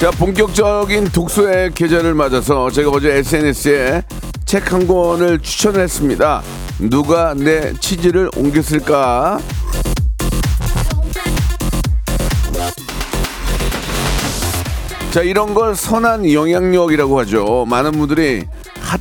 자, 0.00 0.10
본격적인 0.10 1.10
독서의 1.10 1.72
계절을 1.74 2.14
맞아서 2.14 2.70
제가 2.70 2.88
어제 2.90 3.16
SNS에 3.18 4.02
책 4.46 4.72
한 4.72 4.86
권을 4.86 5.40
추천을 5.40 5.82
했습니다. 5.82 6.42
누가 6.78 7.34
내 7.34 7.74
치즈를 7.74 8.30
옮겼을까? 8.34 9.38
자, 15.10 15.20
이런 15.20 15.52
걸 15.52 15.74
선한 15.74 16.32
영향력이라고 16.32 17.18
하죠. 17.20 17.66
많은 17.68 17.92
분들이 17.92 18.44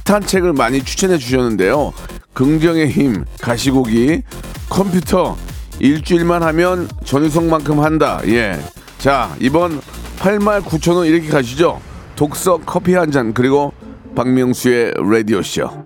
핫한 0.05 0.25
책을 0.25 0.51
많이 0.51 0.83
추천해 0.83 1.17
주셨는데요. 1.17 1.93
긍정의 2.33 2.89
힘, 2.89 3.23
가시고기, 3.39 4.23
컴퓨터, 4.69 5.37
일주일만 5.79 6.43
하면 6.43 6.89
전유성만큼 7.05 7.79
한다. 7.79 8.21
예. 8.25 8.59
자, 8.97 9.33
이번 9.39 9.81
8만 10.19 10.61
9천 10.63 10.97
원 10.97 11.05
이렇게 11.05 11.29
가시죠. 11.29 11.81
독서 12.15 12.57
커피 12.57 12.93
한 12.93 13.09
잔, 13.09 13.33
그리고 13.33 13.73
박명수의 14.15 14.95
라디오 14.97 15.41
쇼. 15.41 15.85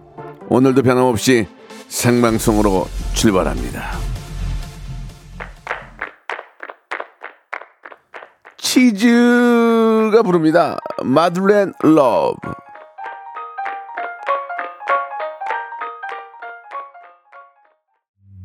오늘도 0.50 0.82
변함없이 0.82 1.48
생방송으로 1.88 2.88
출발합니다. 3.14 3.92
치즈가 8.58 10.24
부릅니다. 10.24 10.78
Madeleine 11.04 11.74
Love. 11.84 12.36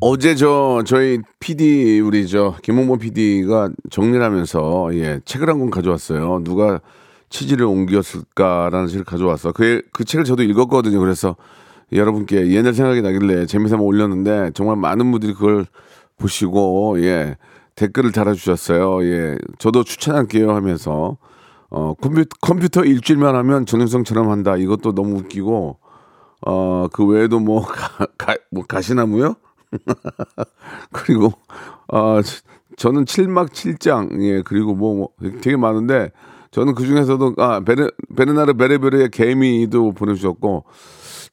어제 0.01 0.35
저 0.35 0.81
저희 0.85 1.19
PD 1.39 1.99
우리 1.99 2.27
저 2.27 2.55
김홍범 2.63 2.99
PD가 2.99 3.69
정리를 3.89 4.23
하면서 4.23 4.89
예 4.93 5.19
책을 5.25 5.49
한 5.49 5.59
권 5.59 5.69
가져왔어요. 5.69 6.41
누가 6.43 6.79
치즈를 7.29 7.65
옮겼을까라는 7.65 8.87
책을 8.87 9.03
가져왔어. 9.05 9.51
그, 9.51 9.81
그 9.91 10.03
책을 10.05 10.23
저도 10.25 10.43
읽었거든요. 10.43 10.99
그래서 10.99 11.35
여러분께 11.91 12.47
옛날 12.51 12.73
생각이 12.73 13.01
나길래 13.01 13.45
재미삼아 13.45 13.81
올렸는데 13.81 14.51
정말 14.53 14.77
많은 14.77 15.11
분들이 15.11 15.33
그걸 15.33 15.65
보시고 16.17 17.01
예 17.03 17.35
댓글을 17.75 18.11
달아주셨어요. 18.13 19.03
예 19.05 19.37
저도 19.57 19.83
추천할게요 19.83 20.51
하면서 20.55 21.17
어 21.69 21.93
컴퓨터, 22.01 22.29
컴퓨터 22.41 22.83
일주일만 22.85 23.35
하면 23.35 23.65
전현성처럼 23.65 24.29
한다. 24.31 24.55
이것도 24.55 24.93
너무 24.95 25.17
웃기고 25.19 25.77
어 26.47 26.87
그 26.93 27.05
외에도 27.05 27.39
뭐 27.39 27.61
가, 27.67 28.05
가, 28.17 28.35
뭐 28.51 28.63
가시나무요? 28.65 29.35
그리고 30.91 31.33
아 31.87 32.21
저는 32.77 33.05
7막 33.05 33.49
7장 33.49 34.21
예 34.23 34.41
그리고 34.41 34.75
뭐, 34.75 34.95
뭐 34.95 35.09
되게 35.41 35.57
많은데 35.57 36.11
저는 36.51 36.75
그 36.75 36.85
중에서도 36.85 37.35
아 37.37 37.59
베르 37.59 37.89
베르나르 38.15 38.53
베레베르의 38.55 39.09
개미도 39.11 39.93
보내주셨고 39.93 40.65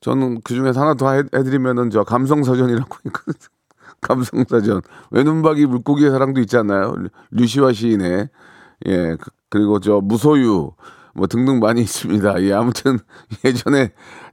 저는 0.00 0.40
그 0.42 0.54
중에서 0.54 0.80
하나 0.80 0.94
더 0.94 1.12
해, 1.12 1.22
해드리면은 1.34 1.90
저 1.90 2.04
감성 2.04 2.42
사전이라고 2.42 2.96
있거든요. 3.06 3.48
감성 4.00 4.44
사전 4.48 4.82
외눈박이 5.10 5.66
물고기의 5.66 6.10
사랑도 6.10 6.40
있지 6.40 6.56
않나요? 6.56 6.94
류시와 7.30 7.72
시인의 7.72 8.28
예 8.86 9.16
그, 9.48 9.56
리고 9.56 9.80
저 9.80 10.00
무소유 10.02 10.72
뭐 11.16 11.26
등등 11.26 11.58
많이 11.58 11.80
있습니다. 11.80 12.42
예, 12.42 12.52
아무튼 12.52 12.98
예전에 13.44 13.90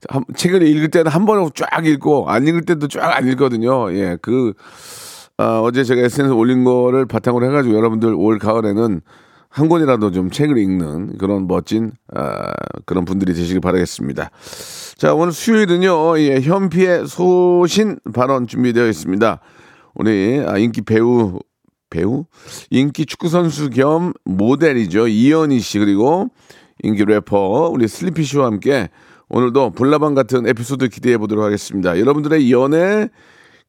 한, 0.09 0.23
책을 0.35 0.61
읽을 0.61 0.89
때는 0.89 1.11
한 1.11 1.25
번에 1.25 1.47
쫙 1.55 1.85
읽고 1.85 2.29
안 2.29 2.45
읽을 2.45 2.63
때도 2.65 2.87
쫙 2.87 3.15
안 3.15 3.27
읽거든요. 3.27 3.91
예, 3.93 4.17
그 4.21 4.53
어, 5.37 5.61
어제 5.63 5.83
제가 5.83 6.01
SNS 6.01 6.33
에 6.33 6.35
올린 6.35 6.63
거를 6.63 7.05
바탕으로 7.05 7.45
해가지고 7.47 7.75
여러분들 7.75 8.13
올 8.13 8.37
가을에는 8.37 9.01
한 9.49 9.69
권이라도 9.69 10.11
좀 10.11 10.31
책을 10.31 10.57
읽는 10.57 11.17
그런 11.19 11.47
멋진 11.47 11.91
아, 12.13 12.51
그런 12.85 13.05
분들이 13.05 13.33
되시길 13.33 13.61
바라겠습니다. 13.61 14.31
자 14.97 15.13
오늘 15.13 15.31
수요일은요 15.31 16.19
예, 16.19 16.41
현피의 16.41 17.07
소신 17.07 17.99
발언 18.13 18.47
준비되어 18.47 18.87
있습니다. 18.87 19.39
우리 19.95 20.43
아, 20.45 20.57
인기 20.57 20.81
배우 20.81 21.39
배우 21.89 22.25
인기 22.71 23.05
축구 23.05 23.29
선수 23.29 23.69
겸 23.69 24.13
모델이죠 24.25 25.07
이연희 25.07 25.59
씨 25.59 25.77
그리고 25.77 26.31
인기 26.83 27.05
래퍼 27.05 27.69
우리 27.73 27.87
슬리피 27.87 28.23
씨와 28.23 28.45
함께 28.45 28.89
오늘도 29.29 29.71
불나방 29.71 30.13
같은 30.13 30.45
에피소드 30.45 30.89
기대해 30.89 31.17
보도록 31.17 31.43
하겠습니다. 31.43 31.97
여러분들의 31.97 32.51
연애 32.51 33.09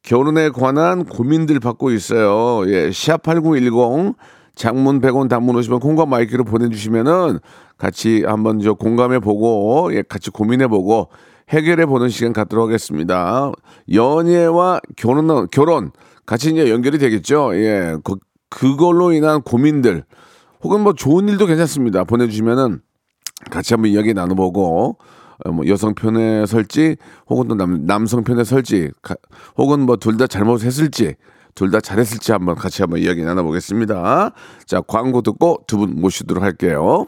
결혼에 0.03 0.49
관한 0.49 1.05
고민들 1.05 1.59
받고 1.59 1.91
있어요. 1.91 2.69
예, 2.69 2.89
샵8910 2.89 4.15
장문 4.53 5.01
100원 5.01 5.27
단문 5.27 5.55
오시면 5.55 5.79
콩과 5.79 6.05
마이크로 6.05 6.43
보내주시면은 6.43 7.39
같이 7.77 8.23
한번 8.25 8.59
저 8.59 8.73
공감해 8.73 9.19
보고 9.19 9.89
예, 9.93 10.03
같이 10.03 10.29
고민해 10.29 10.67
보고 10.67 11.09
해결해 11.49 11.85
보는 11.85 12.09
시간 12.09 12.33
갖도록 12.33 12.67
하겠습니다. 12.67 13.51
연애와 13.91 14.81
결혼 14.95 15.47
결혼 15.49 15.91
같이 16.25 16.51
이제 16.51 16.69
연결이 16.69 16.97
되겠죠. 16.97 17.55
예, 17.55 17.95
그, 18.03 18.15
그걸로 18.49 19.11
인한 19.13 19.41
고민들 19.41 20.03
혹은 20.63 20.81
뭐 20.81 20.93
좋은 20.93 21.27
일도 21.29 21.45
괜찮습니다. 21.45 22.03
보내주시면은 22.03 22.81
같이 23.51 23.73
한번 23.73 23.91
이야기 23.91 24.13
나눠보고 24.13 24.97
어, 25.45 25.51
뭐 25.51 25.67
여성 25.67 25.93
편에 25.95 26.45
설지 26.45 26.95
혹은 27.29 27.47
또 27.47 27.55
남, 27.55 27.85
남성 27.85 28.23
편에 28.23 28.43
설지 28.43 28.91
가, 29.01 29.15
혹은 29.57 29.81
뭐 29.81 29.97
둘 29.97 30.17
다 30.17 30.27
잘못했을지 30.27 31.15
둘 31.55 31.71
다 31.71 31.79
잘했을지 31.79 32.31
한번 32.33 32.55
같이 32.55 32.81
한번 32.81 32.99
이야기 32.99 33.23
나눠보겠습니다. 33.23 34.31
자 34.65 34.81
광고 34.81 35.21
듣고 35.21 35.63
두 35.67 35.77
분 35.77 35.99
모시도록 36.01 36.43
할게요. 36.43 37.07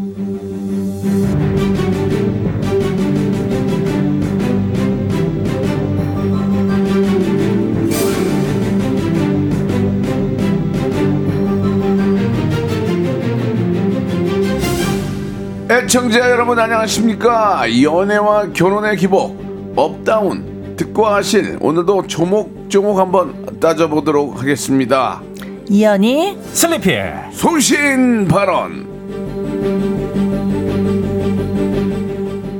애청자 15.71 16.19
여러분 16.29 16.59
안녕하십니까? 16.59 17.63
연애와 17.81 18.49
결혼의 18.51 18.97
기복 18.97 19.73
업다운 19.77 20.75
듣고 20.75 21.05
하실 21.07 21.57
오늘도 21.61 22.07
조목조목 22.07 22.97
한번 22.99 23.45
따져보도록 23.61 24.41
하겠습니다. 24.41 25.21
이연희 25.69 26.37
슬리피 26.51 26.91
소신 27.31 28.27
발언. 28.27 28.91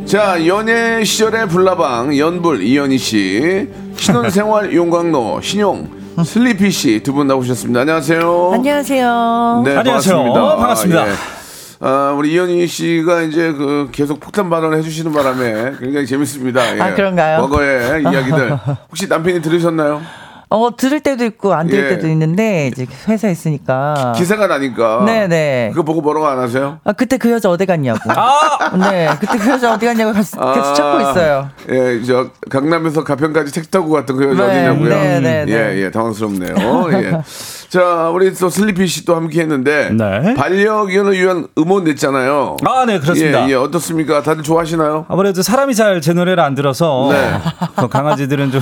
자, 0.05 0.45
연예 0.47 1.03
시절의 1.03 1.49
불나방 1.49 2.17
연불 2.17 2.61
이현희 2.63 2.97
씨, 2.97 3.67
신혼생활 3.97 4.71
용광로 4.75 5.41
신용 5.41 5.89
슬리피 6.23 6.71
씨 6.71 7.03
두 7.03 7.11
분 7.11 7.27
나오셨습니다. 7.27 7.81
안녕하세요. 7.81 8.51
안녕하세요. 8.53 9.63
네, 9.65 9.75
안녕하세요. 9.75 10.15
반갑습니다. 10.15 10.55
반갑습니다. 10.57 11.01
아, 11.03 11.07
예. 11.09 11.40
아, 11.83 12.13
우리 12.15 12.31
이현희 12.33 12.67
씨가 12.67 13.23
이제 13.23 13.51
그 13.53 13.89
계속 13.91 14.19
폭탄 14.19 14.51
발언을 14.51 14.77
해주시는 14.77 15.11
바람에 15.11 15.73
굉장히 15.79 16.05
재밌습니다. 16.05 16.77
예. 16.77 16.79
아, 16.79 16.93
그런가요? 16.93 17.41
과거의 17.41 18.03
이야기들 18.03 18.51
혹시 18.89 19.07
남편이 19.07 19.41
들으셨나요? 19.41 19.99
어, 20.53 20.75
들을 20.75 20.99
때도 20.99 21.23
있고 21.23 21.53
안 21.53 21.67
들을 21.67 21.85
예. 21.85 21.89
때도 21.95 22.07
있는데 22.09 22.67
이제 22.67 22.85
회사에 23.07 23.31
있으니까. 23.31 24.11
기사가 24.17 24.47
나니까. 24.47 25.05
네네. 25.05 25.69
그거 25.71 25.83
보고 25.83 26.01
뭐라고 26.01 26.27
안 26.27 26.39
하세요? 26.39 26.77
아, 26.83 26.91
그때 26.91 27.17
그 27.17 27.31
여자 27.31 27.49
어디 27.49 27.65
갔냐고. 27.65 27.99
아! 28.11 28.75
네, 28.77 29.07
그때 29.19 29.37
그 29.37 29.49
여자 29.49 29.73
어디 29.73 29.85
갔냐고 29.85 30.11
계속 30.11 30.41
아, 30.41 30.73
찾고 30.73 30.99
있어요. 31.01 31.49
예, 31.69 32.03
저 32.03 32.27
강남에서 32.49 33.03
가평까지 33.05 33.53
택시 33.53 33.71
타고 33.71 33.91
갔던 33.91 34.17
그 34.17 34.25
여자 34.29 34.45
네, 34.47 34.67
어디냐고요? 34.67 34.89
네, 34.89 35.19
네, 35.21 35.45
네. 35.45 35.51
예, 35.53 35.83
예, 35.85 35.91
당황스럽네요. 35.91 36.89
예. 36.93 37.21
자, 37.69 38.09
우리 38.09 38.33
또 38.33 38.49
슬리피 38.49 38.87
씨 38.87 39.05
또 39.05 39.15
함께 39.15 39.39
했는데 39.41 39.89
네. 39.91 40.33
반려견을 40.35 41.13
위한 41.13 41.47
음원 41.57 41.85
냈잖아요. 41.85 42.57
아, 42.67 42.85
네, 42.85 42.99
그렇습니다. 42.99 43.47
예, 43.47 43.51
예, 43.51 43.55
어떻습니까? 43.55 44.21
다들 44.21 44.43
좋아하시나요? 44.43 45.05
아무래도 45.07 45.41
사람이 45.41 45.75
잘 45.75 46.01
제 46.01 46.13
노래를 46.13 46.43
안 46.43 46.55
들어서 46.55 47.09
네. 47.11 47.31
그 47.75 47.87
강아지들은 47.87 48.51
좀 48.51 48.61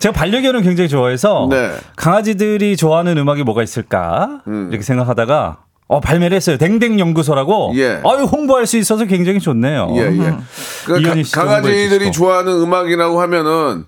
제가 0.00 0.12
반려견을 0.12 0.62
굉장히 0.62 0.88
좋아해서 0.88 1.46
네. 1.50 1.72
강아지들이 1.96 2.76
좋아하는 2.76 3.16
음악이 3.18 3.42
뭐가 3.44 3.62
있을까 3.62 4.40
이렇게 4.46 4.82
생각하다가 4.82 5.58
어, 5.88 6.00
발매를 6.00 6.36
했어요. 6.36 6.56
댕댕 6.56 7.00
연구소라고. 7.00 7.72
예. 7.76 8.00
아유 8.04 8.22
홍보할 8.22 8.64
수 8.66 8.76
있어서 8.78 9.04
굉장히 9.06 9.40
좋네요. 9.40 9.88
예, 9.96 10.02
예. 10.02 10.34
그 10.86 11.02
가- 11.02 11.22
씨도 11.22 11.40
강아지들이. 11.40 12.12
좋아하는 12.12 12.52
음악이라고 12.62 13.20
하면은 13.20 13.84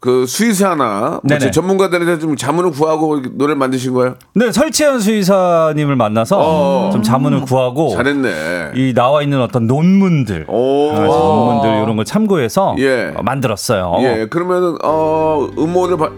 그 0.00 0.26
수의사나 0.26 1.20
뭐. 1.24 1.38
전문가들한테 1.38 2.20
좀 2.20 2.36
자문을 2.36 2.70
구하고 2.70 3.20
노래를 3.32 3.56
만드신 3.56 3.94
거예요? 3.94 4.14
네, 4.34 4.52
설치현 4.52 5.00
수의사님을 5.00 5.96
만나서 5.96 6.38
어. 6.38 6.90
좀 6.92 7.02
자문을 7.02 7.40
구하고 7.42 7.90
잘했네. 7.90 8.72
이 8.76 8.94
나와 8.94 9.22
있는 9.22 9.40
어떤 9.42 9.66
논문들, 9.66 10.46
오. 10.48 10.92
강아지 10.92 11.16
논문들 11.16 11.70
이런 11.82 11.96
걸 11.96 12.04
참고해서 12.04 12.76
예. 12.78 13.12
어, 13.16 13.22
만들었어요. 13.22 13.96
예, 14.02 14.26
그러면은 14.30 14.76
어 14.84 15.48
음원을 15.58 15.96
봐. 15.96 16.10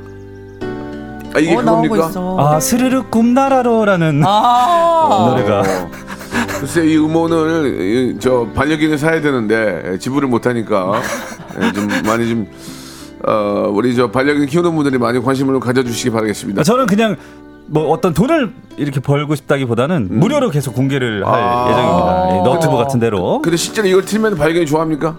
아 1.33 1.38
이게 1.38 1.55
어, 1.55 1.59
그겁니까? 1.61 2.11
아 2.38 2.61
스르륵 2.61 3.11
꿈나라로라는 3.11 4.23
아. 4.26 5.31
노래가 5.31 5.62
글쎄 6.59 6.85
이 6.85 6.99
음원을 6.99 7.81
이, 7.81 8.19
저 8.21 8.47
반려견을 8.55 8.99
사야 8.99 9.23
되는데 9.23 9.93
예, 9.93 9.99
지불을 9.99 10.29
못 10.29 10.47
하니까 10.47 11.00
예, 11.62 11.73
좀 11.73 11.88
많이 12.05 12.29
좀 12.29 12.47
어, 13.27 13.69
우리 13.73 13.95
저 13.95 14.11
반려견 14.11 14.47
키우는 14.47 14.75
분들이 14.75 14.99
많이 14.99 15.21
관심을 15.21 15.61
가져주시기 15.61 16.11
바라겠습니다. 16.11 16.63
저는 16.63 16.87
그냥 16.87 17.17
뭐 17.67 17.89
어떤 17.91 18.13
돈을 18.15 18.53
이렇게 18.79 18.99
벌고 19.01 19.35
싶다기보다는 19.37 20.09
무료로 20.19 20.51
계속 20.51 20.75
공개를 20.75 21.27
할 21.27 21.39
음. 21.41 21.45
아. 21.45 21.71
예정입니다. 21.71 22.37
이 22.37 22.43
너튜브 22.43 22.77
같은 22.77 22.99
데로. 22.99 23.41
근데 23.43 23.57
실제로 23.57 23.87
이걸 23.89 24.05
틀면 24.05 24.37
반려견이 24.37 24.67
좋아합니까? 24.67 25.17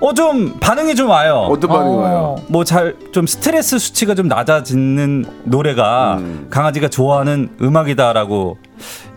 어 0.00 0.12
좀 0.12 0.58
반응이 0.60 0.96
좀 0.96 1.08
와요. 1.08 1.46
어떤 1.48 1.70
반응이 1.70 1.94
어. 1.96 1.98
와요? 2.00 2.36
뭐 2.48 2.62
잘 2.64 2.94
좀 3.12 3.26
스트레스 3.26 3.78
수치가 3.78 4.14
좀 4.14 4.28
낮아지는 4.28 5.24
노래가 5.44 6.16
음. 6.18 6.46
강아지가 6.50 6.88
좋아하는 6.88 7.48
음악이다라고 7.62 8.58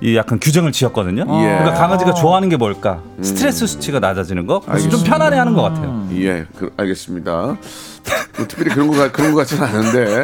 이 0.02 0.16
약간 0.16 0.40
규정을 0.40 0.72
지었거든요. 0.72 1.22
예. 1.28 1.34
음. 1.34 1.58
그러니까 1.60 1.74
강아지가 1.74 2.14
좋아하는 2.14 2.48
게 2.48 2.56
뭘까? 2.58 3.02
스트레스 3.22 3.66
수치가 3.68 4.00
낮아지는 4.00 4.46
거. 4.48 4.60
그래서 4.62 4.84
좀 4.84 5.00
알겠습니다. 5.00 5.10
편안해하는 5.18 5.54
것 5.56 5.62
같아요. 5.64 6.08
예, 6.14 6.46
그, 6.58 6.72
알겠습니다. 6.78 7.58
뭐 8.38 8.48
특별히 8.48 8.72
그런 8.72 8.88
거 8.88 8.98
같- 8.98 9.12
그런 9.14 9.32
거 9.32 9.38
같지는 9.38 9.64
않은데 9.68 10.24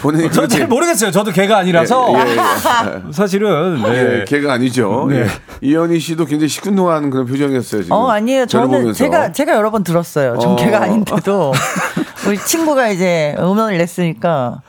본인이 0.00 0.30
저는 0.30 0.48
잘 0.48 0.66
모르겠어요. 0.66 1.10
저도 1.10 1.32
개가 1.32 1.58
아니라서 1.58 2.12
예, 2.14 2.30
예, 2.30 2.36
예. 2.36 3.02
사실은 3.12 3.82
네. 3.82 4.20
예, 4.20 4.24
걔가 4.26 4.52
아니죠. 4.54 5.06
네. 5.10 5.20
예. 5.22 5.26
이현희 5.60 5.98
씨도 6.00 6.26
굉장히 6.26 6.48
시큰둥한 6.48 7.10
그런 7.10 7.26
표정이었어요. 7.26 7.82
지금. 7.82 7.96
어, 7.96 8.08
아니에요. 8.10 8.46
저는 8.46 8.68
보면서. 8.68 8.92
제가, 8.92 9.32
제가 9.32 9.54
여러 9.54 9.70
번 9.70 9.82
들었어요. 9.84 10.38
전 10.38 10.52
어. 10.52 10.56
걔가 10.56 10.82
아닌데도. 10.82 11.52
우리 12.26 12.38
친구가 12.38 12.88
이제 12.88 13.34
음원을 13.38 13.78
냈으니까. 13.78 14.60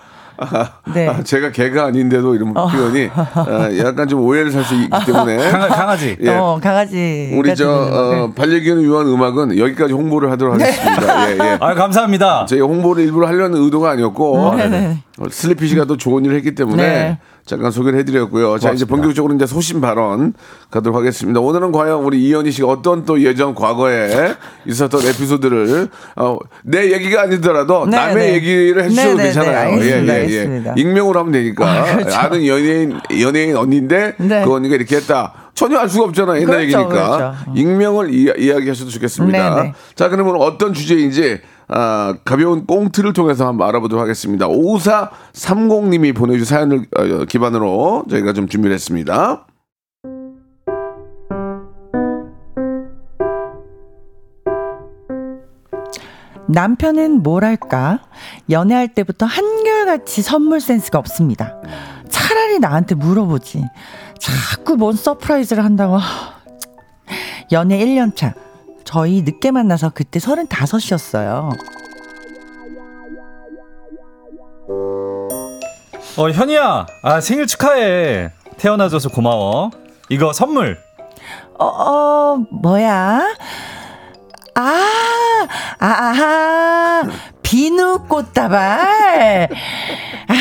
네. 0.93 1.07
아, 1.07 1.23
제가 1.23 1.51
개가 1.51 1.85
아닌데도 1.85 2.35
이런 2.35 2.55
어. 2.55 2.67
표현이 2.67 3.09
아, 3.15 3.69
약간 3.79 4.07
좀 4.07 4.21
오해를 4.21 4.51
살 4.51 4.63
수 4.65 4.75
있기 4.75 4.89
때문에 5.05 5.37
강아, 5.51 5.67
강아 5.67 5.97
지. 5.97 6.17
예. 6.21 6.29
어, 6.29 6.59
강아지. 6.61 7.31
우리 7.35 7.55
저 7.55 7.69
어, 7.69 8.31
반려견을 8.35 8.83
위한 8.83 9.07
음악은 9.07 9.57
여기까지 9.57 9.93
홍보를 9.93 10.31
하도록 10.31 10.53
하겠습니다. 10.55 11.29
예, 11.31 11.37
예. 11.39 11.57
아 11.59 11.73
감사합니다. 11.75 12.45
저희 12.47 12.59
홍보를 12.61 13.03
일부러 13.03 13.27
하려는 13.27 13.61
의도가 13.61 13.91
아니었고 13.91 14.55
네네. 14.55 14.87
어, 14.87 14.97
슬리피 15.29 15.67
씨가 15.69 15.85
또 15.85 15.95
좋은 15.95 16.25
일을 16.25 16.35
했기 16.35 16.55
때문에 16.55 16.83
네. 16.83 17.19
잠깐 17.45 17.71
소개를 17.71 17.99
해드렸고요. 17.99 18.57
자 18.57 18.71
이제 18.71 18.83
고맙습니다. 18.83 18.95
본격적으로 18.95 19.33
이제 19.35 19.45
소신 19.45 19.79
발언 19.79 20.33
가도록 20.71 20.97
하겠습니다. 20.97 21.39
오늘은 21.39 21.71
과연 21.71 22.03
우리 22.03 22.25
이현희 22.25 22.51
씨가 22.51 22.67
어떤 22.67 23.05
또 23.05 23.21
예전 23.21 23.55
과거에 23.55 24.35
있었던 24.65 25.01
에피소드를 25.01 25.87
어, 26.17 26.37
내 26.63 26.91
얘기가 26.91 27.21
아니더라도 27.21 27.85
네, 27.85 27.95
남의 27.95 28.15
네. 28.15 28.33
얘기를 28.33 28.83
해주셔도 28.83 29.07
네, 29.09 29.15
네, 29.15 29.17
네. 29.17 29.23
괜찮아요. 29.23 29.57
알겠습니다, 29.57 30.19
예, 30.19 30.29
예. 30.29 30.63
예. 30.65 30.73
익명으로 30.75 31.19
하면 31.19 31.31
되니까 31.31 31.65
아, 31.65 31.95
그렇죠. 31.95 32.15
아는 32.17 32.45
연예인 32.45 32.99
연예인 33.21 33.55
언니인데 33.55 34.15
네. 34.17 34.43
그 34.43 34.53
언니가 34.53 34.75
이렇게 34.75 34.97
했다. 34.97 35.44
전혀 35.55 35.77
알 35.79 35.89
수가 35.89 36.05
없잖아요. 36.05 36.41
옛날 36.41 36.67
그렇죠, 36.67 36.79
얘기니까 36.79 37.17
그렇죠. 37.17 37.51
익명을 37.55 38.13
이, 38.13 38.23
이야 38.37 38.59
기하셔도 38.59 38.91
좋겠습니다. 38.91 39.55
네, 39.55 39.63
네. 39.63 39.73
자, 39.95 40.09
그러면 40.09 40.35
어떤 40.41 40.73
주제인지 40.73 41.39
아, 41.69 42.13
가벼운 42.25 42.67
꽁트를 42.67 43.13
통해서 43.13 43.47
한번 43.47 43.67
알아보도록 43.69 44.03
하겠습니다. 44.03 44.47
5430님이 44.47 46.13
보내주신 46.13 46.45
사연을 46.45 46.85
어, 46.95 47.25
기반으로 47.25 48.03
저희가 48.09 48.33
좀 48.33 48.47
준비를 48.47 48.73
했습니다. 48.73 49.47
남편은 56.47 57.23
뭐랄까 57.23 58.01
연애할 58.49 58.89
때부터 58.89 59.25
한결같이 59.25 60.21
선물 60.21 60.61
센스가 60.61 60.99
없습니다. 60.99 61.55
차라리 62.09 62.59
나한테 62.59 62.95
물어보지. 62.95 63.63
자꾸 64.19 64.75
뭔 64.75 64.95
surprise를 64.95 65.63
한다고. 65.63 65.99
연애 67.51 67.77
1년 67.79 68.15
차. 68.15 68.33
저희 68.83 69.21
늦게 69.23 69.51
만나서 69.51 69.91
그때 69.93 70.19
35이었어요. 70.19 71.49
어 76.17 76.29
현이야, 76.29 76.85
아 77.03 77.19
생일 77.21 77.45
축하해. 77.45 78.31
태어나줘서 78.57 79.09
고마워. 79.09 79.71
이거 80.09 80.31
선물. 80.33 80.77
어, 81.59 81.65
어 81.65 82.37
뭐야? 82.51 83.21
아, 84.57 85.47
아, 85.79 85.85
아하, 85.85 87.03
비누 87.59 87.99
꽃다발. 88.09 89.47
아, 90.27 90.35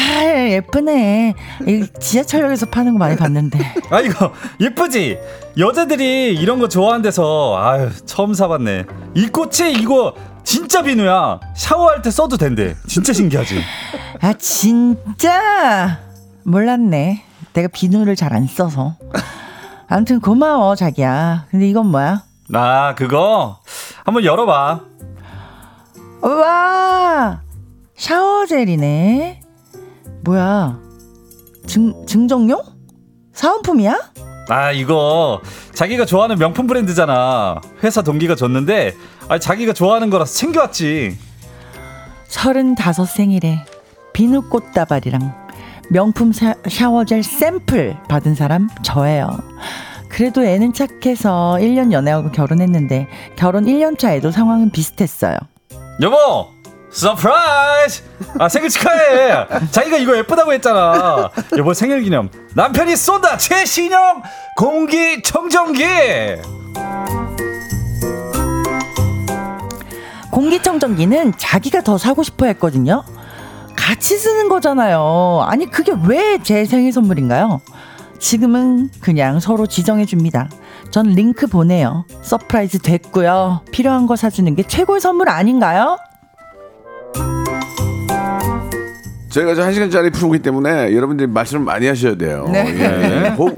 예쁘네. 0.51 1.35
이 1.69 1.87
지하철역에서 2.01 2.67
파는 2.67 2.95
거 2.95 2.99
많이 2.99 3.15
봤는데. 3.15 3.57
아 3.91 4.01
이거 4.01 4.33
예쁘지? 4.61 5.19
여자들이 5.57 6.35
이런 6.35 6.59
거 6.59 6.67
좋아한대서 6.69 7.57
아유 7.63 7.91
처음 8.05 8.35
사봤네. 8.35 8.87
이 9.15 9.29
꽃이 9.29 9.75
이거 9.81 10.17
진짜 10.43 10.83
비누야. 10.83 11.39
샤워할 11.55 12.03
때 12.03 12.11
써도 12.11 12.37
된대. 12.37 12.75
진짜 12.89 13.13
신기하지? 13.13 13.61
아, 14.21 14.33
진짜? 14.33 16.01
몰랐네. 16.43 17.23
내가 17.53 17.69
비누를 17.69 18.17
잘 18.17 18.33
안 18.33 18.49
써서. 18.49 18.97
아무튼 19.87 20.19
고마워, 20.19 20.75
자기야. 20.75 21.47
근데 21.53 21.69
이건 21.69 21.87
뭐야? 21.93 22.25
아 22.53 22.95
그거 22.97 23.61
한번 24.05 24.25
열어봐. 24.25 24.81
우와! 26.25 27.43
샤워젤이네. 27.97 29.41
뭐야? 30.25 30.81
증, 31.67 32.07
증정용? 32.07 32.63
사은품이야? 33.35 33.99
아 34.49 34.73
이거 34.73 35.41
자기가 35.75 36.07
좋아하는 36.07 36.39
명품 36.39 36.67
브랜드잖아. 36.67 37.61
회사 37.83 38.01
동기가 38.01 38.35
줬는데 38.37 38.95
아 39.29 39.39
자기가 39.39 39.75
좋아하는 39.75 40.09
거라서 40.09 40.33
챙겨왔지. 40.35 41.19
서른다섯 42.29 43.07
생일에 43.09 43.59
비누 44.15 44.49
꽃다발이랑 44.49 45.35
명품 45.91 46.33
샤, 46.33 46.55
샤워젤 46.67 47.23
샘플 47.23 47.97
받은 48.09 48.35
사람 48.35 48.69
저예요. 48.83 49.29
그래도 50.09 50.43
애는 50.45 50.73
착해서 50.73 51.59
1년 51.61 51.93
연애하고 51.93 52.31
결혼했는데 52.31 53.09
결혼 53.37 53.65
1년 53.67 53.99
차에도 53.99 54.31
상황은 54.31 54.71
비슷했어요. 54.71 55.37
여보 56.03 56.49
surprise 56.91 58.03
아 58.39 58.49
생일 58.49 58.69
축하해 58.71 59.47
자기가 59.71 59.97
이거 59.99 60.17
예쁘다고 60.17 60.53
했잖아 60.53 61.31
여보 61.59 61.75
생일 61.75 62.03
기념 62.03 62.31
남편이 62.55 62.97
쏜다 62.97 63.37
최신형 63.37 64.23
공기 64.57 65.23
청정기 65.23 65.85
공기청정기는 70.31 71.35
자기가 71.37 71.83
더 71.83 71.97
사고 71.97 72.25
싶어 72.25 72.47
했거든요. 72.47 73.05
같이 73.77 74.19
쓰는 74.19 74.49
거잖아요. 74.49 75.45
아니, 75.47 75.71
그게 75.71 75.93
왜 76.09 76.39
제 76.43 76.65
생일 76.65 76.93
선물인가요? 76.93 77.61
지금은 78.19 78.91
그냥 79.01 79.39
서로 79.39 79.69
지정해 79.69 80.07
줍니다. 80.07 80.49
전 80.95 81.07
링크 81.07 81.49
보내요. 81.49 82.05
surprise 82.23 82.79
됐고요. 82.79 83.63
필요한 83.73 84.07
거 84.07 84.15
사주는 84.15 84.55
게 84.55 84.63
최고의 84.63 85.01
선물 85.01 85.29
아닌가요? 85.29 85.99
저희가 89.35 89.65
한 89.65 89.73
시간짜리 89.75 90.11
프로기 90.11 90.39
때문에 90.39 90.95
여러분들이 90.95 91.27
말씀을 91.29 91.65
많이 91.65 91.89
하셔야 91.89 92.15
돼요. 92.15 92.49
네. 92.53 92.67
예, 92.69 93.25
예. 93.25 93.29
호- 93.31 93.51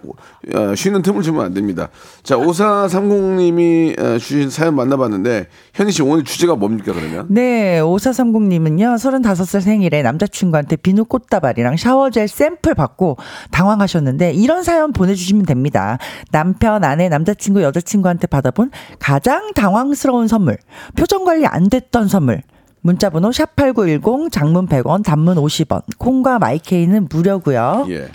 어, 0.54 0.74
쉬는 0.74 1.02
틈을 1.02 1.22
주면 1.22 1.44
안 1.44 1.52
됩니다. 1.54 1.88
자, 2.22 2.36
5430님이 2.36 4.00
어, 4.00 4.18
주신 4.18 4.48
사연 4.48 4.74
만나봤는데, 4.74 5.48
현희 5.74 5.92
씨 5.92 6.02
오늘 6.02 6.24
주제가 6.24 6.54
뭡니까, 6.54 6.92
그러면? 6.94 7.26
네, 7.28 7.80
5430님은요, 7.80 8.94
35살 8.96 9.60
생일에 9.60 10.02
남자친구한테 10.02 10.76
비누 10.76 11.04
꽃다발이랑 11.06 11.76
샤워젤 11.76 12.28
샘플 12.28 12.74
받고 12.74 13.16
당황하셨는데, 13.50 14.32
이런 14.32 14.62
사연 14.62 14.92
보내주시면 14.92 15.44
됩니다. 15.46 15.98
남편, 16.32 16.84
아내, 16.84 17.08
남자친구, 17.08 17.62
여자친구한테 17.62 18.26
받아본 18.28 18.70
가장 18.98 19.52
당황스러운 19.54 20.28
선물, 20.28 20.56
표정 20.96 21.24
관리 21.24 21.44
안 21.46 21.68
됐던 21.68 22.08
선물, 22.08 22.42
문자번호 22.86 23.30
샵8910, 23.30 24.30
장문 24.30 24.68
100원, 24.68 25.04
단문 25.04 25.36
50원, 25.36 25.82
콩과 25.98 26.38
마이케이는 26.38 27.08
무료고요 27.10 27.86
예. 27.90 28.08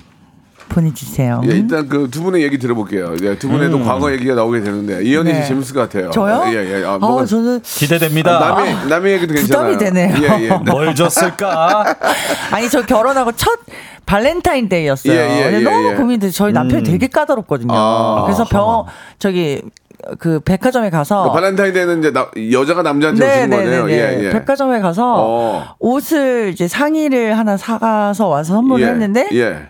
보내주세요. 0.69 1.41
예, 1.43 1.49
일단 1.49 1.89
그 1.89 2.09
두 2.09 2.23
분의 2.23 2.43
얘기 2.43 2.57
들어볼게요. 2.57 3.13
예, 3.23 3.37
두 3.37 3.49
분의도 3.49 3.83
과거 3.83 4.09
얘기가 4.13 4.35
나오게 4.35 4.61
되는데, 4.61 5.03
이현이 5.03 5.33
네. 5.33 5.41
씨 5.41 5.49
재밌을 5.49 5.75
것 5.75 5.81
같아요. 5.81 6.11
저요? 6.11 6.43
예, 6.47 6.79
예. 6.79 6.85
아, 6.85 6.93
아, 6.93 6.97
뭐가- 6.97 7.27
저는 7.27 7.59
기대됩니다. 7.61 8.39
남의, 8.39 8.75
남의 8.87 9.13
얘기도 9.15 9.33
괜찮아요. 9.33 9.73
부담이 9.75 9.77
되네요. 9.93 10.15
예, 10.23 10.45
예. 10.45 10.49
뭘 10.71 10.95
줬을까? 10.95 11.83
아니 12.51 12.69
저 12.69 12.85
결혼하고 12.85 13.33
첫 13.33 13.59
발렌타인데이였어요. 14.05 15.13
예, 15.13 15.17
예, 15.51 15.53
예, 15.55 15.59
너무 15.59 15.89
예. 15.91 15.95
고민돼. 15.95 16.29
저희 16.31 16.53
남편이 16.53 16.83
되게 16.83 17.07
까다롭거든요. 17.07 17.73
아. 17.73 18.23
그래서 18.25 18.45
병 18.45 18.85
저기 19.19 19.61
그 20.19 20.39
백화점에 20.39 20.89
가서 20.89 21.23
그 21.23 21.31
발렌타인데이는 21.31 21.99
이제 21.99 22.11
나- 22.11 22.27
여자가 22.51 22.81
남자한테 22.81 23.41
주는 23.43 23.49
거네요. 23.49 23.89
예, 23.91 24.25
예. 24.25 24.29
백화점에 24.31 24.79
가서 24.79 25.15
어. 25.19 25.75
옷을 25.79 26.49
이제 26.53 26.67
상의를 26.67 27.37
하나 27.37 27.57
사가서 27.57 28.27
와서 28.27 28.53
선물을 28.53 28.85
예, 28.85 28.89
했는데 28.91 29.29
예. 29.33 29.67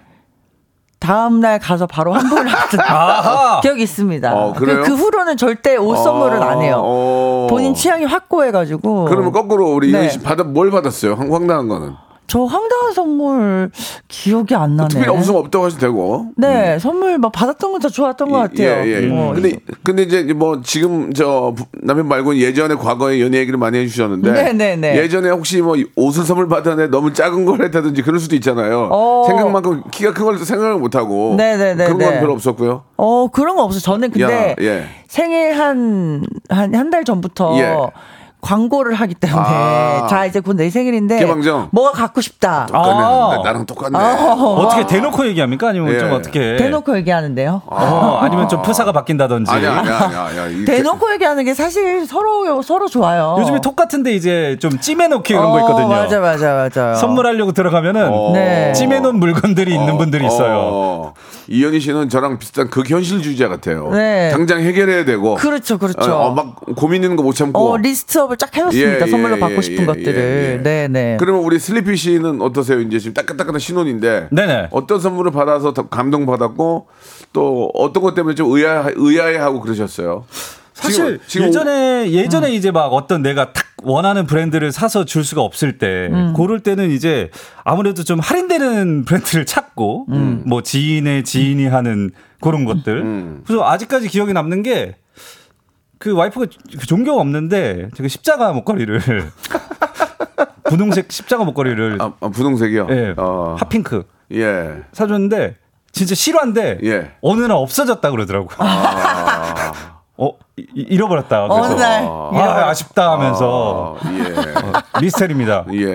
다음 0.99 1.39
날 1.39 1.57
가서 1.57 1.87
바로 1.87 2.13
환불을 2.13 2.47
했던! 2.47 2.79
기억이 3.63 3.81
있습니다. 3.83 4.33
어, 4.35 4.53
그래요? 4.53 4.83
그, 4.83 4.89
그 4.89 4.95
후로는 4.95 5.35
절대 5.35 5.75
옷 5.75 5.95
선물은 5.95 6.41
안 6.43 6.61
해요. 6.61 6.79
어. 6.83 7.47
본인 7.49 7.73
취향이 7.73 8.05
확고해가지고. 8.05 9.05
그러면 9.05 9.31
거꾸로 9.31 9.73
우리 9.73 9.91
네. 9.91 10.09
받아 10.23 10.43
뭘 10.43 10.69
받았어요? 10.69 11.15
황- 11.15 11.33
황당한 11.33 11.67
거는. 11.67 11.93
저 12.31 12.45
황당한 12.45 12.93
선물 12.93 13.71
기억이 14.07 14.55
안 14.55 14.77
나네. 14.77 14.87
특별히 14.87 15.09
없으면 15.17 15.41
없다고 15.41 15.65
하셔도 15.65 15.81
되고. 15.81 16.27
네, 16.37 16.79
선물 16.79 17.17
막 17.17 17.33
받았던 17.33 17.73
건 17.73 17.81
다 17.81 17.89
좋았던 17.89 18.29
것 18.29 18.37
같아요. 18.37 18.87
예, 18.87 19.01
예. 19.03 19.07
뭐, 19.07 19.33
근데 19.33 19.57
근데 19.83 20.03
이제 20.03 20.23
뭐 20.31 20.61
지금 20.63 21.11
저 21.13 21.53
부- 21.53 21.65
남편 21.83 22.07
말고 22.07 22.37
예전에 22.37 22.75
과거에 22.75 23.19
연애 23.19 23.39
얘기를 23.39 23.59
많이 23.59 23.79
해주셨는데 23.79 24.31
네, 24.31 24.53
네, 24.53 24.75
네. 24.77 24.95
예전에 24.97 25.29
혹시 25.29 25.59
뭐 25.61 25.75
옷을 25.97 26.23
선물 26.23 26.47
받았는데 26.47 26.89
너무 26.89 27.11
작은 27.11 27.43
걸 27.43 27.63
했다든지 27.65 28.01
그럴 28.03 28.17
수도 28.21 28.35
있잖아요. 28.37 28.87
어. 28.89 29.25
생각만큼 29.27 29.83
키가 29.91 30.13
큰 30.13 30.23
걸 30.23 30.37
생각을 30.37 30.75
못 30.77 30.95
하고 30.95 31.33
네, 31.37 31.57
네, 31.57 31.75
네, 31.75 31.83
그런 31.83 31.97
건 31.99 32.09
네. 32.11 32.19
별로 32.21 32.31
없었고요. 32.33 32.83
어, 32.95 33.27
그런 33.27 33.57
거 33.57 33.63
없어요. 33.63 33.81
저는 33.81 34.11
근데 34.11 34.51
야, 34.57 34.63
예. 34.63 34.85
생일 35.09 35.51
한, 35.59 36.23
한, 36.47 36.73
한 36.75 36.89
달 36.91 37.03
전부터 37.03 37.57
예. 37.59 37.75
광고를 38.41 38.93
하기 38.95 39.13
때문에. 39.15 39.41
아. 39.45 40.07
자, 40.09 40.25
이제 40.25 40.39
곧 40.39 40.55
내 40.57 40.69
생일인데. 40.69 41.19
개방정. 41.19 41.69
뭐가 41.71 41.91
갖고 41.91 42.21
싶다. 42.21 42.67
아. 42.71 42.81
똑같네. 42.81 43.43
나랑 43.43 43.65
똑같네. 43.65 43.97
어떻게 43.97 44.85
대놓고 44.87 45.25
얘기합니까? 45.27 45.69
아니면 45.69 45.93
예. 45.93 45.99
좀 45.99 46.11
어떻게? 46.11 46.57
대놓고 46.57 46.97
얘기하는데요. 46.97 47.61
어, 47.67 48.19
아니면 48.21 48.49
좀 48.49 48.61
프사가 48.61 48.91
바뀐다든지. 48.91 49.51
아니야, 49.51 49.71
아니야, 49.79 50.21
아니야. 50.25 50.65
대놓고 50.65 51.11
얘기하는 51.13 51.45
게 51.45 51.53
사실 51.53 52.05
서로, 52.05 52.61
서로 52.63 52.87
좋아요. 52.87 53.37
요즘에 53.39 53.61
톡 53.61 53.75
같은데 53.75 54.13
이제 54.13 54.57
좀 54.59 54.79
찜해놓기 54.79 55.33
이런 55.33 55.45
거 55.51 55.53
어, 55.53 55.59
있거든요. 55.59 55.87
맞아, 55.87 56.19
맞아, 56.19 56.53
맞아. 56.53 56.95
선물하려고 56.95 57.51
들어가면은 57.53 58.09
어. 58.11 58.31
네. 58.33 58.73
찜해놓은 58.73 59.15
물건들이 59.19 59.73
있는 59.73 59.97
분들이 59.97 60.25
있어요. 60.25 60.57
어, 60.61 61.13
이현희 61.47 61.79
씨는 61.79 62.09
저랑 62.09 62.39
비슷한 62.39 62.69
극현실주의자 62.69 63.47
같아요. 63.47 63.89
네. 63.91 64.29
당장 64.31 64.61
해결해야 64.61 65.05
되고. 65.05 65.35
그렇죠, 65.35 65.77
그렇죠. 65.77 66.13
어, 66.13 66.31
막 66.33 66.55
고민 66.75 67.03
있는 67.03 67.15
거 67.15 67.21
못 67.21 67.33
참고. 67.35 67.71
어, 67.71 67.77
list 67.77 68.12
up 68.12 68.30
을 68.31 68.37
쫙 68.37 68.55
해놓습니다. 68.55 69.05
예, 69.05 69.09
선물로 69.09 69.35
예, 69.35 69.39
받고 69.39 69.57
예, 69.57 69.61
싶은 69.61 69.81
예, 69.81 69.85
것들을. 69.85 70.15
예, 70.15 70.53
예. 70.53 70.63
네, 70.63 70.87
네. 70.87 71.17
그러면 71.19 71.43
우리 71.43 71.59
슬리피 71.59 71.95
씨는 71.97 72.41
어떠세요? 72.41 72.79
이제 72.79 72.97
지금 72.99 73.13
따끈따끈한 73.13 73.59
신혼인데 73.59 74.27
네네. 74.31 74.67
어떤 74.71 74.99
선물을 74.99 75.31
받아서 75.31 75.73
더 75.73 75.87
감동 75.89 76.25
받았고 76.25 76.87
또 77.33 77.71
어떤 77.73 78.03
것 78.03 78.13
때문에 78.15 78.35
좀 78.35 78.51
의아해, 78.51 78.91
의아해하고 78.95 79.59
그러셨어요? 79.61 80.25
사실 80.73 80.95
지금- 81.05 81.19
지금 81.27 81.47
예전에 81.47 82.11
예전에 82.11 82.51
이제 82.53 82.71
막 82.71 82.87
어떤 82.93 83.21
내가 83.21 83.53
탁 83.53 83.65
원하는 83.83 84.25
브랜드를 84.25 84.71
사서 84.71 85.05
줄 85.05 85.23
수가 85.23 85.41
없을 85.41 85.77
때 85.77 86.09
고를 86.35 86.59
때는 86.61 86.91
이제 86.91 87.29
아무래도 87.63 88.03
좀 88.03 88.19
할인되는 88.19 89.05
브랜드를 89.05 89.45
찾고 89.45 90.07
뭐 90.45 90.61
지인의 90.63 91.23
지인이 91.23 91.65
하는 91.67 92.11
그런 92.41 92.65
것들. 92.65 93.41
그래서 93.45 93.63
아직까지 93.67 94.07
기억에 94.07 94.33
남는 94.33 94.63
게 94.63 94.95
그 96.01 96.13
와이프가 96.13 96.47
그 96.79 96.87
종교가 96.87 97.21
없는데 97.21 97.89
제가 97.95 98.09
십자가 98.09 98.51
목걸이를 98.53 98.99
분홍색 100.65 101.11
십자가 101.11 101.43
목걸이를 101.43 101.97
아, 102.01 102.13
아, 102.19 102.29
분홍색이요. 102.29 102.87
예, 102.89 103.13
어, 103.17 103.55
핫핑크 103.59 104.03
예. 104.33 104.83
사줬는데 104.93 105.57
진짜 105.91 106.15
실화인데 106.15 106.79
예. 106.83 107.11
어느 107.21 107.41
날 107.41 107.51
없어졌다 107.51 108.09
그러더라고요. 108.09 108.57
어 108.59 108.63
이- 108.63 109.90
잃어버렸다. 110.73 111.47
그래서 111.47 111.63
어느 111.63 111.79
날 111.79 112.03
아, 112.03 112.29
잃어버렸- 112.33 112.67
아쉽다 112.69 113.11
하면서 113.13 113.95
아, 114.01 114.13
예. 114.13 114.21
어, 114.97 115.01
미스테리입니다. 115.01 115.65
예. 115.73 115.85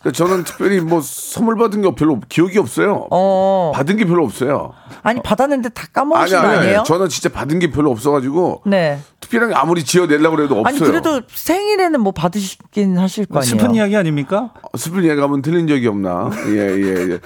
그러니까 0.00 0.12
저는 0.14 0.44
특별히 0.44 0.80
뭐 0.80 1.00
선물 1.02 1.56
받은 1.56 1.82
게 1.82 1.94
별로 1.94 2.20
기억이 2.28 2.58
없어요. 2.58 3.06
어. 3.10 3.72
받은 3.74 3.96
게 3.96 4.04
별로 4.04 4.24
없어요. 4.24 4.72
아니, 5.02 5.22
받았는데 5.22 5.70
다 5.70 5.86
까먹으신 5.92 6.36
아니, 6.36 6.44
거 6.46 6.50
아니, 6.52 6.58
아니에요? 6.60 6.82
저는 6.86 7.08
진짜 7.08 7.28
받은 7.28 7.58
게 7.58 7.70
별로 7.70 7.90
없어가지고 7.90 8.62
네. 8.66 8.98
특별한 9.20 9.50
게 9.50 9.54
아무리 9.54 9.84
지어내려고 9.84 10.42
해도 10.42 10.58
없어요. 10.60 10.64
아니 10.66 10.78
그래도 10.78 11.20
생일에는 11.28 12.00
뭐 12.00 12.12
받으시긴 12.12 12.98
하실 12.98 13.26
거 13.26 13.38
아니에요. 13.38 13.50
슬픈 13.50 13.74
이야기 13.74 13.96
아닙니까? 13.96 14.50
슬픈 14.76 15.04
얘기 15.04 15.20
하면 15.20 15.42
틀린 15.42 15.66
적이 15.66 15.86
없나? 15.88 16.30
예, 16.48 16.52
예, 16.56 17.12
예. 17.12 17.18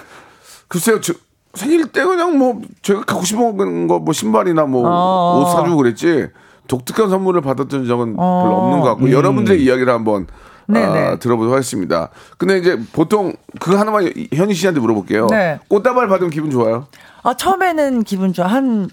글쎄요, 0.68 1.00
저, 1.00 1.12
생일 1.54 1.86
때 1.92 2.04
그냥 2.04 2.36
뭐, 2.36 2.60
제가 2.82 3.02
갖고 3.04 3.24
싶은 3.24 3.86
거, 3.86 3.98
뭐, 4.00 4.12
신발이나 4.12 4.64
뭐, 4.64 4.82
어. 4.86 5.40
옷 5.40 5.52
사주고 5.52 5.76
그랬지, 5.76 6.28
독특한 6.68 7.11
선물을 7.11 7.40
받았던 7.40 7.87
적은 7.87 8.14
어. 8.18 8.42
별로 8.42 8.56
없는 8.62 8.80
것 8.80 8.88
같고, 8.90 9.11
여러분들의 9.11 9.62
이야기를 9.62 9.92
한번. 9.92 10.26
아, 10.73 11.16
들어보도록 11.16 11.52
하겠습니다. 11.52 12.09
근데 12.38 12.56
이제 12.56 12.80
보통 12.94 13.35
그 13.61 13.75
하나만 13.75 14.11
현희 14.33 14.54
씨한테 14.54 14.80
물어볼게요. 14.80 15.26
네. 15.26 15.59
꽃다발 15.68 16.09
받으면 16.09 16.30
기분 16.30 16.50
좋아요? 16.50 16.87
아 17.23 17.35
처음에는 17.35 18.02
기분 18.04 18.33
좋아 18.33 18.47
한 18.47 18.88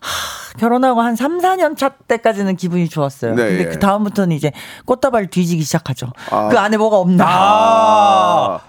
하, 0.00 0.58
결혼하고 0.58 1.00
한 1.00 1.16
3, 1.16 1.38
4년 1.38 1.76
차 1.76 1.88
때까지는 1.88 2.56
기분이 2.56 2.88
좋았어요. 2.88 3.34
네, 3.34 3.48
근데 3.48 3.60
예. 3.60 3.64
그 3.64 3.78
다음부터는 3.78 4.36
이제 4.36 4.52
꽃다발 4.84 5.26
뒤지기 5.28 5.62
시작하죠. 5.62 6.12
아. 6.30 6.48
그 6.48 6.58
안에 6.58 6.76
뭐가 6.76 6.96
없나. 6.98 7.24
아, 7.26 8.60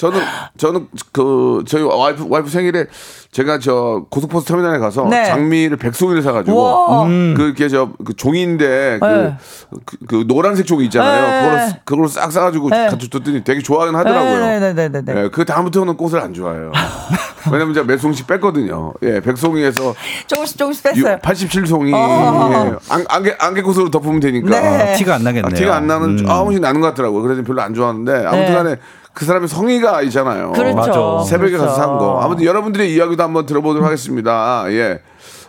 저는 0.00 0.20
저는 0.56 0.88
그 1.12 1.62
저희 1.68 1.82
와이프 1.82 2.26
와이프 2.30 2.48
생일에 2.48 2.86
제가 3.32 3.58
저 3.58 4.06
고속버스 4.10 4.46
터미널에 4.46 4.78
가서 4.78 5.04
네. 5.04 5.26
장미를 5.26 5.76
백송이를 5.76 6.22
사가지고 6.22 6.56
우와. 6.56 7.06
그게 7.36 7.68
저 7.68 7.90
그 8.04 8.14
종이인데 8.14 8.98
그, 9.00 9.06
네. 9.06 9.36
그, 9.84 9.96
그 10.06 10.24
노란색 10.26 10.66
종이 10.66 10.84
있잖아요. 10.84 11.22
네. 11.22 11.42
그걸 11.44 11.80
그걸 11.84 12.08
싹 12.08 12.32
사가지고 12.32 12.70
네. 12.70 12.88
같이 12.88 13.08
줬더니 13.08 13.44
되게 13.44 13.60
좋아하긴 13.60 13.94
하더라고요. 13.94 15.04
예, 15.24 15.28
그 15.30 15.44
다음부터는 15.44 15.96
꽃을 15.96 16.20
안 16.20 16.32
좋아해요. 16.34 16.72
왜냐면 17.52 17.74
제가 17.74 17.86
몇 17.86 17.98
송씩 17.98 18.26
뺐거든요. 18.26 18.94
예, 19.02 19.20
백송이에서 19.20 19.94
조금씩 20.26 20.58
조금씩 20.58 20.84
뺐어요. 20.84 21.18
87송이 21.18 21.92
어. 21.94 22.70
예, 22.70 22.92
안, 22.92 23.04
안개 23.08 23.34
안개꽃으로 23.38 23.90
덮으면 23.90 24.20
되니까 24.20 24.48
네. 24.60 24.94
티가 24.96 25.14
안 25.16 25.24
나겠네요. 25.24 25.46
아, 25.46 25.54
티가 25.54 25.76
안 25.76 25.86
나는 25.86 26.10
음. 26.10 26.16
조금씩 26.18 26.60
나는 26.60 26.80
것 26.80 26.88
같더라고요. 26.88 27.22
그래서 27.22 27.42
별로 27.42 27.62
안 27.62 27.74
좋아하는데 27.74 28.26
아무튼간에 28.26 28.76
그 29.20 29.26
사람의 29.26 29.48
성의가 29.48 30.00
있잖아요. 30.04 30.52
그렇죠. 30.52 30.74
맞아. 31.18 31.24
새벽에 31.28 31.50
그렇죠. 31.50 31.66
가서 31.66 31.76
산 31.76 31.98
거. 31.98 32.20
아무튼 32.22 32.46
여러분들의 32.46 32.90
이야기도 32.94 33.22
한번 33.22 33.44
들어보도록 33.44 33.84
하겠습니다. 33.86 34.64
예. 34.72 35.02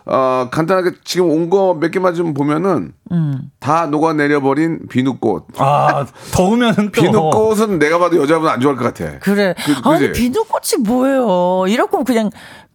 어, 0.05 0.49
간단하게 0.51 0.91
지금 1.05 1.29
온 1.29 1.49
거 1.49 1.73
몇 1.79 1.89
개만 1.89 2.13
좀 2.13 2.33
보면은 2.33 2.91
다 3.61 3.85
녹아 3.85 4.11
내려버린 4.11 4.87
비누꽃. 4.89 5.45
아 5.57 6.05
더우면 6.33 6.75
또 6.75 6.91
비누꽃은 6.91 7.79
내가 7.79 7.97
봐도 7.97 8.21
여자분 8.21 8.49
안 8.49 8.59
좋아할 8.59 8.77
것 8.77 8.93
같아. 8.93 9.19
그래. 9.19 9.55
그- 9.83 9.89
아니? 9.89 10.11
비누꽃이 10.11 10.83
뭐예요? 10.85 11.63
이럴 11.69 11.87
거면 11.87 12.03
그냥 12.03 12.29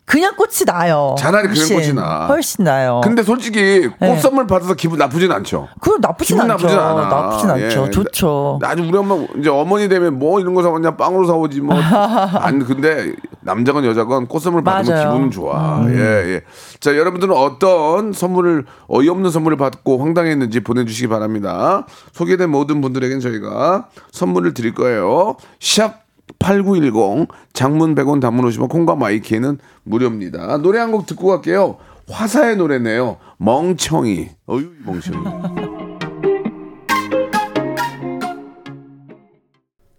그냥 0.07 0.37
꽃이 0.37 0.65
나요. 0.65 1.17
차라리 1.19 1.49
그냥 1.49 1.69
꽃이 1.69 1.93
나. 1.93 2.27
훨씬 2.29 2.65
나요. 2.65 3.01
근데 3.03 3.25
솔직히 3.25 3.89
꽃 3.89 3.97
네. 4.01 4.17
선물 4.21 4.47
받아서 4.47 4.75
기분 4.75 4.99
나쁘진 5.01 5.33
않죠. 5.33 5.67
그건 5.81 6.01
나쁘진 6.01 6.37
기분 6.37 6.49
않죠. 6.49 6.65
나쁘진 6.65 6.79
않아. 6.79 7.09
나쁘진 7.09 7.51
않죠. 7.51 7.87
예. 7.87 7.91
좋죠. 7.91 8.59
나- 8.63 8.69
나중에 8.69 8.89
우리 8.89 8.97
엄마 8.99 9.17
이제 9.37 9.51
어머니 9.51 9.89
되면 9.89 10.17
뭐 10.17 10.39
이런 10.39 10.55
거 10.55 10.63
사오냐 10.63 10.97
빵으로 10.97 11.27
사오지 11.27 11.61
뭐. 11.61 11.75
안 12.39 12.61
근데 12.65 13.15
남자건 13.41 13.85
여자건 13.85 14.27
꽃 14.29 14.39
선물 14.39 14.63
받으면 14.63 14.97
맞아요. 14.97 15.09
음. 15.09 15.13
기분은 15.13 15.31
좋아. 15.33 15.85
예 15.89 15.95
예. 16.35 16.41
자 16.79 16.97
여러분들은 16.97 17.35
어떤 17.35 18.13
선물을 18.13 18.65
어이없는 18.87 19.31
선물을 19.33 19.57
받고 19.59 19.99
황당했는지 19.99 20.61
보내주시기 20.61 21.09
바랍니다. 21.09 21.85
소개된 22.13 22.49
모든 22.49 22.81
분들에게는 22.81 23.21
저희가 23.21 23.87
선물을 24.13 24.55
드릴 24.55 24.73
거예요. 24.73 25.35
샵 25.61 26.06
8910 26.51 27.27
장문 27.53 27.95
100원 27.97 28.21
단문 28.21 28.45
오시면 28.45 28.69
콩과 28.69 28.95
마이케이는 28.95 29.59
무료입니다. 29.83 30.59
노래 30.59 30.79
한 30.79 30.93
곡 30.93 31.07
듣고 31.07 31.27
갈게요. 31.29 31.77
화사의 32.09 32.57
노래네요. 32.57 33.17
멍청이. 33.39 34.29
어유 34.49 34.71
멍청이. 34.85 35.19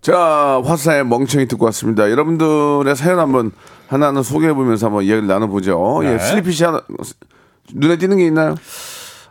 자, 0.01 0.61
화사의 0.63 1.05
멍청이 1.05 1.47
듣고 1.49 1.65
왔습니다. 1.65 2.09
여러분들의 2.09 2.95
사연 2.95 3.19
한번 3.19 3.51
하나하나 3.89 4.23
소개해 4.23 4.53
보면서 4.53 4.85
한번 4.85 5.03
이야기를 5.03 5.27
나눠 5.27 5.47
보죠. 5.47 5.99
네. 6.01 6.13
예, 6.13 6.17
슬리피 6.19 6.51
씨 6.51 6.63
하나 6.63 6.81
눈에 7.73 7.97
띄는 7.97 8.15
게 8.17 8.25
있나요? 8.27 8.55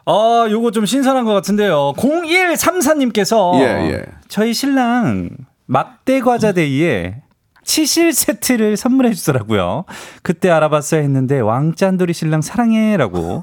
아, 0.05 0.47
요거 0.51 0.71
좀 0.73 0.85
신선한 0.85 1.25
것 1.25 1.33
같은데요. 1.33 1.95
0134님께서 1.97 3.59
예, 3.61 3.91
예. 3.93 4.05
저희 4.29 4.53
신랑 4.53 5.31
막대 5.67 6.21
과자 6.21 6.53
데이에 6.53 7.23
치실 7.65 8.13
세트를 8.13 8.77
선물해 8.77 9.13
주더라고요. 9.15 9.87
그때 10.23 10.49
알아봤어야 10.51 11.01
했는데 11.01 11.41
왕짠돌이 11.41 12.13
신랑 12.13 12.41
사랑해라고. 12.41 13.43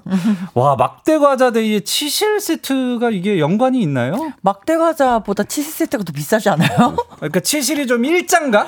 와 0.54 0.78
막대 0.78 1.18
과자 1.18 1.52
데이에 1.52 1.82
치실 1.82 2.40
세트가 2.40 3.10
이게 3.10 3.38
연관이 3.40 3.82
있나요? 3.82 4.32
막대 4.40 4.78
과자보다 4.78 5.44
치즈 5.44 5.70
세트가 5.70 6.06
더 6.06 6.14
비싸지 6.14 6.48
않아요? 6.48 6.96
그러니까 7.18 7.42
치실이 7.42 7.86
좀 7.86 8.06
일장가? 8.06 8.66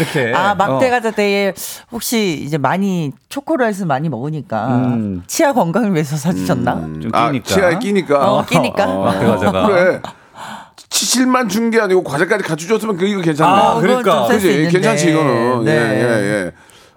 이렇게. 0.00 0.32
아, 0.34 0.56
막대 0.56 0.88
어. 0.88 0.90
과자 0.90 1.12
때에 1.12 1.54
혹시 1.92 2.42
이제 2.44 2.58
많이 2.58 3.12
초콜릿을 3.28 3.86
많이 3.86 4.08
먹으니까 4.08 4.66
음. 4.74 5.22
치아 5.28 5.52
건강을 5.52 5.92
위해서 5.92 6.16
사주셨나? 6.16 6.74
좀 7.00 7.10
아, 7.12 7.28
끼니까. 7.28 7.46
치아에 7.46 7.78
끼니까. 7.78 8.32
어, 8.32 8.44
끼니까. 8.44 8.86
막대 8.88 9.24
과자가. 9.24 9.66
그래. 9.68 10.00
치실만 10.98 11.48
준 11.48 11.70
게 11.70 11.80
아니고 11.80 12.04
과자까지 12.04 12.44
같이 12.44 12.68
줬으면 12.68 12.96
그 12.96 13.04
이거 13.06 13.20
괜찮네. 13.20 13.50
아, 13.50 13.74
그러니까. 13.80 14.26
그지. 14.28 14.68
괜찮지 14.70 15.10
이거는 15.10 15.64
네. 15.64 15.72
예 15.72 16.04
예 16.04 16.44
예. 16.46 16.52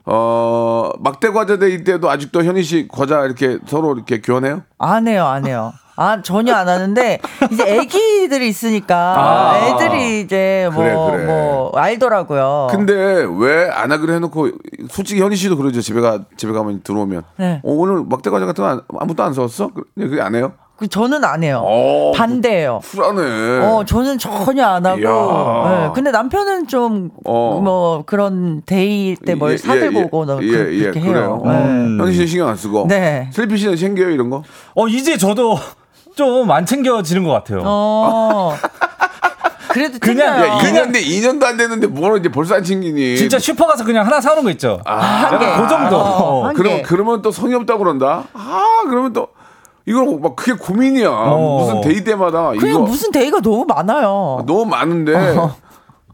어 0.06 0.92
막대 1.00 1.30
과자 1.32 1.58
데이 1.58 1.84
때도 1.84 2.10
아직도 2.10 2.44
현이 2.43 2.62
씨 2.63 2.88
과자 2.92 3.25
이렇게 3.25 3.58
서로 3.66 3.94
이렇게 3.96 4.22
교환해요? 4.22 4.62
안 4.77 5.08
해요, 5.08 5.25
안 5.25 5.46
해요. 5.48 5.74
아, 6.00 6.22
전혀 6.22 6.54
안 6.54 6.70
하는데, 6.70 7.18
이제 7.51 7.63
애기들이 7.66 8.48
있으니까, 8.50 8.96
아. 9.18 9.66
애들이 9.66 10.22
이제 10.22 10.70
뭐, 10.72 10.84
그래, 10.84 10.96
그래. 11.18 11.25
뭐, 11.25 11.72
알더라고요. 11.75 12.68
근데 12.70 12.94
왜 12.94 13.68
안 13.74 13.92
하기로 13.92 14.13
해놓고 14.13 14.50
솔직히 14.92 15.22
현이 15.24 15.36
씨도 15.36 15.58
그러죠 15.58 15.82
집에 15.82 16.00
가 16.00 16.20
집에 16.38 16.51
가면 16.54 16.82
들어오면 16.84 17.24
네. 17.38 17.62
어, 17.63 17.72
오늘 17.74 18.04
막대 18.08 18.30
과자 18.30 18.46
같은 18.46 18.63
거 18.63 18.70
안- 18.70 18.82
아무것도 19.00 19.24
안 19.24 19.34
사왔어? 19.34 19.72
그- 19.74 19.86
그게 19.98 20.22
안 20.22 20.36
해요? 20.36 20.54
그 20.77 20.88
저는 20.88 21.24
안 21.25 21.43
해요. 21.43 21.63
어, 21.65 22.12
반대예요. 22.15 22.81
쿨하네. 22.91 23.65
어, 23.65 23.84
저는 23.86 24.19
전혀 24.19 24.63
안 24.63 24.86
하고. 24.86 25.67
네, 25.69 25.89
근데 25.96 26.12
남편은 26.12 26.67
좀, 26.67 27.10
어. 27.25 27.60
뭐, 27.63 28.03
그런 28.05 28.62
데이 28.65 29.15
때뭘 29.15 29.53
예, 29.53 29.57
사들고 29.57 30.00
예, 30.00 30.03
오고, 30.03 30.25
너 30.27 30.39
예, 30.43 30.48
그, 30.48 30.74
예, 30.75 30.79
그렇게 30.84 31.00
그래요. 31.01 31.15
해요. 31.17 31.41
어. 31.43 31.50
네. 31.51 31.98
현이 32.03 32.13
씨는 32.13 32.27
신경 32.27 32.48
안 32.50 32.55
쓰고. 32.55 32.86
네. 32.88 33.27
슬리피 33.34 33.57
씨는 33.57 33.75
챙겨요 33.75 34.10
이런 34.12 34.29
거? 34.29 34.43
어 34.75 34.88
이제 34.88 35.17
저도 35.17 35.57
좀 36.15 36.50
안 36.51 36.65
챙겨지는 36.65 37.24
것 37.24 37.31
같아요. 37.31 37.62
어. 37.65 38.55
그래도 39.69 39.98
그냥-. 40.00 40.39
야, 40.39 40.57
2년 40.60 40.93
돼 40.93 41.01
2년도 41.01 41.43
안 41.43 41.57
됐는데 41.57 41.88
뭐를 41.88 42.19
이제 42.19 42.29
벌써 42.29 42.55
안 42.55 42.63
챙기니? 42.63 43.17
진짜 43.17 43.38
슈퍼 43.39 43.65
가서 43.67 43.84
그냥 43.84 44.05
하나 44.05 44.19
사오는 44.22 44.43
거 44.43 44.50
있죠. 44.51 44.79
한 44.86 45.38
개. 45.39 45.46
약간 45.46 45.62
그 45.63 45.69
정도. 45.69 45.98
어, 45.98 46.46
한 46.48 46.55
그럼 46.55 46.77
개. 46.77 46.81
그러면 46.84 47.22
또 47.22 47.31
성의 47.31 47.55
없다 47.55 47.74
고 47.74 47.79
그런다. 47.79 48.24
아 48.34 48.81
그러면 48.88 49.13
또 49.13 49.27
이거 49.88 50.03
막 50.22 50.36
그게 50.36 50.51
고민이야. 50.51 51.10
어. 51.10 51.58
무슨 51.60 51.82
데이 51.82 52.03
때마다 52.03 52.50
그냥 52.50 52.67
이거 52.67 52.79
무슨 52.82 53.10
데이가 53.10 53.39
너무 53.39 53.63
많아요. 53.65 54.44
너무 54.46 54.65
많은데 54.65 55.15
어. 55.38 55.56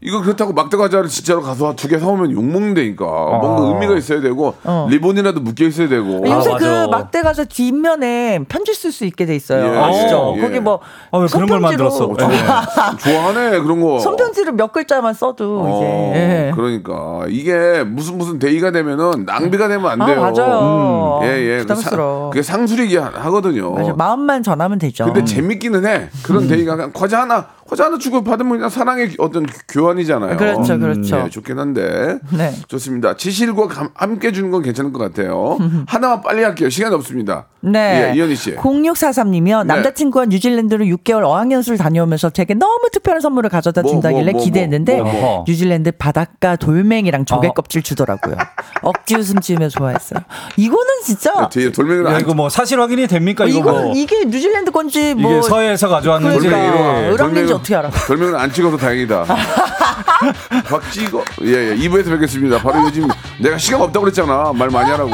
이거 0.06 0.20
그렇다고 0.20 0.52
막대 0.52 0.76
과자를 0.76 1.08
진짜로 1.08 1.40
가서 1.40 1.74
두 1.76 1.88
개 1.88 1.98
사오면 1.98 2.30
욕 2.32 2.44
먹는다니까. 2.44 3.04
뭔가 3.04 3.62
의미가 3.68 3.96
있어야 3.96 4.20
되고 4.20 4.54
어. 4.64 4.86
리본이라도 4.90 5.40
묶여 5.40 5.64
있어야 5.64 5.88
되고. 5.88 6.22
아, 6.26 6.36
요새 6.36 6.50
맞아. 6.52 6.58
그 6.58 6.90
막대 6.90 7.22
과자 7.22 7.44
뒷면에 7.44 8.44
편지 8.48 8.74
쓸 8.74 8.92
수 8.92 9.04
있게 9.06 9.24
돼 9.26 9.34
있어요. 9.34 9.64
예, 9.64 9.78
아시죠? 9.78 10.34
예. 10.36 10.40
거기 10.42 10.60
뭐 10.60 10.80
아, 11.10 11.18
왜 11.18 11.26
그런 11.26 11.46
걸 11.48 11.60
손편지로 11.60 11.60
만들었어? 11.60 12.04
어, 12.04 12.16
좋아- 12.16 12.96
좋아하네 13.00 13.60
그런 13.60 13.80
거. 13.80 13.98
손편지로 13.98 14.52
몇 14.52 14.72
글자만 14.72 15.14
써도 15.14 15.60
어, 15.62 15.76
이제 15.78 15.86
예. 16.20 16.52
그러니까 16.54 17.24
이게 17.28 17.82
무슨 17.84 18.18
무슨 18.18 18.38
데이가 18.38 18.72
되면은 18.72 19.24
낭비가 19.24 19.68
되면 19.68 19.90
안아 19.90 20.06
돼요. 20.06 20.20
맞아요. 20.20 21.20
예, 21.22 21.28
예. 21.28 21.56
그 21.58 21.62
부담스러워. 21.62 22.24
사- 22.26 22.30
그게 22.30 22.42
상술이기 22.42 22.96
하- 22.98 23.10
하거든요. 23.14 23.70
맞아. 23.72 23.94
마음만 23.94 24.42
전하면 24.42 24.78
되죠. 24.78 25.04
근데 25.06 25.24
재밌기는 25.24 25.86
해. 25.86 26.08
그런 26.22 26.46
데이가 26.46 26.76
그냥 26.76 26.90
과자 26.92 27.22
하나, 27.22 27.46
과자 27.68 27.86
하나 27.86 27.96
주고 27.98 28.22
받으면 28.22 28.52
그냥 28.52 28.68
사랑의 28.68 29.12
어떤 29.18 29.46
교환이잖아요. 29.68 30.36
그렇죠, 30.36 30.78
그렇죠. 30.78 31.22
예, 31.24 31.30
좋긴 31.30 31.58
한데. 31.58 32.18
네. 32.30 32.52
좋습니다. 32.68 33.16
치실과 33.16 33.68
감- 33.68 33.88
함께 33.94 34.32
주는 34.32 34.50
건 34.50 34.62
괜찮을 34.62 34.92
것 34.92 34.98
같아요. 34.98 35.56
하나만 35.88 36.20
빨리 36.20 36.42
할게요. 36.42 36.68
시간이 36.68 36.94
없습니다. 36.94 37.46
네. 37.60 38.10
예, 38.12 38.16
이현이 38.16 38.36
씨. 38.36 38.54
0643님이요. 38.56 39.66
네. 39.66 39.74
남자친구가 39.74 40.26
뉴질랜드로 40.26 40.84
6개월 40.84 41.24
어학연수를 41.24 41.78
다녀오면서 41.78 42.30
제게 42.30 42.52
너무 42.54 42.88
특별한 42.92 43.20
선물을 43.22 43.48
가져다 43.48 43.80
뭐, 43.82 43.90
준다길래 43.92 44.24
뭐, 44.24 44.32
뭐, 44.32 44.44
기대했는데 44.44 44.96
뭐, 45.00 45.12
뭐. 45.12 45.44
뉴질랜드 45.48 45.92
바닷가 45.92 46.56
돌멩이랑 46.56 47.24
조개 47.24 47.48
어. 47.48 47.52
껍질 47.52 47.82
주더라고요. 47.82 48.36
억지 48.82 49.14
웃음 49.16 49.40
지으며 49.40 49.70
좋아했어요. 49.70 50.20
이거는 50.58 50.84
진짜 51.04 51.48
뒤에 51.48 51.72
돌멩이를 51.72 52.06
야, 52.10 52.16
안 52.16 52.20
이거 52.20 52.34
뭐 52.34 52.50
사실 52.50 52.78
확인이 52.78 53.06
됩니까? 53.06 53.46
이거 53.46 53.72
뭐 53.72 53.92
이게 53.94 54.24
뉴질랜드 54.26 54.70
건지 54.70 55.14
뭐 55.14 55.32
이게 55.38 55.42
서해에서 55.48 55.88
가져왔는지 55.88 56.46
그러니까. 56.46 57.16
돌멩이로 57.16 57.62
어떻게 57.64 57.74
알아? 57.76 57.90
돌멩이를 57.90 58.38
안 58.38 58.52
찍어서 58.52 58.76
다행이다. 58.76 59.24
확 60.68 60.92
찍어. 60.92 61.24
예, 61.42 61.70
예. 61.70 61.76
2부에서 61.76 62.10
뵙겠습니다. 62.10 62.58
바로 62.58 62.84
요즘 62.84 63.08
내가 63.40 63.56
시간 63.56 63.80
없다고 63.80 64.04
그랬잖아. 64.04 64.52
말 64.52 64.68
많이 64.68 64.90
하라고. 64.90 65.10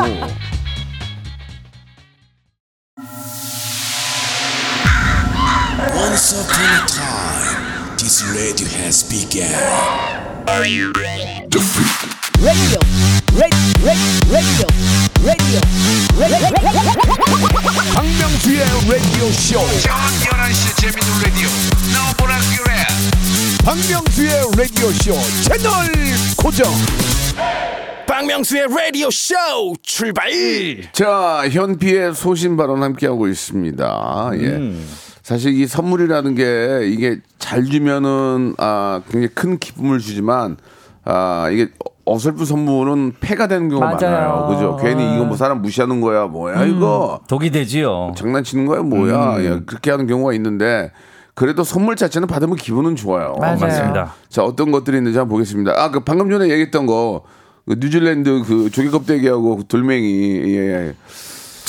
Once 5.96 6.34
upon 6.34 6.66
a 6.66 6.86
time, 6.86 7.96
this 7.96 8.24
radio 8.34 8.66
has 8.68 9.04
begun. 9.08 9.50
박명수의 17.94 18.58
라디오 18.58 19.30
쇼. 19.30 19.58
저녁 19.80 19.96
11시 20.24 20.80
재밌는 20.80 21.22
라디오. 21.22 21.48
너보라 21.94 22.34
그래. 22.56 22.74
박명수의 23.64 24.30
라디오 24.56 24.90
쇼 24.90 25.12
채널 25.42 25.72
고정. 26.36 26.66
박명수의 28.08 28.66
라디오 28.68 29.08
쇼 29.10 29.34
출발. 29.82 30.30
자, 30.92 31.44
현피의 31.48 32.14
소신 32.14 32.56
발언 32.56 32.82
함께하고 32.82 33.28
있습니다. 33.28 34.30
예. 34.34 34.72
사실 35.22 35.54
이 35.54 35.66
선물이라는 35.68 36.34
게 36.34 36.88
이게 36.88 37.18
잘 37.38 37.64
주면은 37.64 38.54
아, 38.58 39.02
굉장히 39.04 39.28
큰 39.34 39.58
기쁨을 39.58 40.00
주지만 40.00 40.56
아, 41.04 41.48
이게 41.52 41.68
어설픈 42.04 42.44
선물은 42.44 43.14
폐가 43.20 43.46
되는 43.46 43.68
경우가 43.68 43.86
맞아요. 43.86 43.98
많아요. 44.00 44.46
그죠? 44.48 44.76
괜히 44.80 45.14
이거 45.14 45.24
뭐 45.24 45.36
사람 45.36 45.62
무시하는 45.62 46.00
거야. 46.00 46.26
뭐야, 46.26 46.64
이거. 46.64 47.20
독이 47.28 47.50
되지요. 47.50 48.14
장난치는 48.16 48.66
거야, 48.66 48.82
뭐야. 48.82 49.36
예, 49.40 49.60
그렇게 49.66 49.90
하는 49.90 50.06
경우가 50.06 50.32
있는데 50.34 50.90
그래도 51.34 51.62
선물 51.62 51.96
자체는 51.96 52.26
받으면 52.26 52.56
기분은 52.56 52.96
좋아요. 52.96 53.34
맞아요. 53.38 53.58
맞습니다. 53.58 54.14
자, 54.28 54.42
어떤 54.44 54.70
것들이 54.70 54.96
있는지 54.96 55.18
한번 55.18 55.34
보겠습니다. 55.36 55.72
아, 55.76 55.90
그 55.90 56.00
방금 56.00 56.30
전에 56.30 56.44
얘기했던 56.50 56.86
거. 56.86 57.22
그 57.66 57.76
뉴질랜드 57.78 58.42
그 58.46 58.70
조개 58.70 58.88
껍데기하고 58.90 59.58
그 59.58 59.64
돌멩이 59.66 60.54
예. 60.56 60.94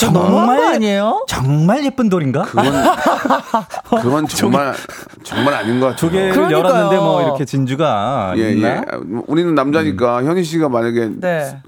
저 0.02 0.10
너무한 0.10 0.56
거 0.56 0.68
아니에요? 0.74 1.24
정말 1.28 1.84
예쁜 1.84 2.08
돌인가? 2.08 2.42
그건 2.42 2.64
그건 4.02 4.26
정말 4.26 4.74
정말 5.22 5.54
아닌 5.54 5.78
것 5.80 5.86
같아요. 5.86 5.96
조개를 5.96 6.32
그러니까요. 6.32 6.58
열었는데 6.58 6.96
뭐 6.96 7.22
이렇게 7.22 7.44
진주가 7.44 8.34
예, 8.36 8.52
있나? 8.52 8.68
예. 8.68 8.82
우리는 9.26 9.54
남자니까 9.54 10.24
현희 10.24 10.42
씨가 10.44 10.68
만약에 10.68 11.10
네. 11.20 11.60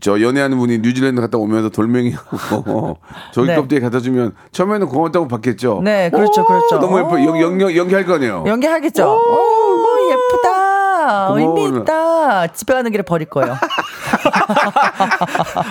저 0.00 0.20
연애하는 0.20 0.58
분이 0.58 0.78
뉴질랜드 0.78 1.20
갔다 1.22 1.38
오면서 1.38 1.70
돌멩이하고 1.70 2.98
조개 3.32 3.48
네. 3.52 3.56
껍데기 3.56 3.80
갖다 3.80 4.00
주면 4.00 4.32
처음에는 4.52 4.88
고맙다고 4.88 5.28
받겠죠. 5.28 5.80
네, 5.82 6.10
그렇죠, 6.10 6.42
오, 6.42 6.44
그렇죠. 6.46 6.78
너무 6.80 6.98
예뻐. 6.98 7.14
오. 7.14 7.18
연기, 7.38 7.40
연기, 7.62 7.78
연기할 7.78 8.04
거 8.04 8.14
아니에요. 8.14 8.44
연기하겠죠. 8.46 9.04
오, 9.06 10.10
예쁘다. 10.10 11.28
의미 11.30 11.46
고마워요. 11.46 11.78
있다. 11.82 12.46
집에 12.48 12.74
가는 12.74 12.90
길에 12.90 13.02
버릴 13.02 13.28
거예요. 13.28 13.56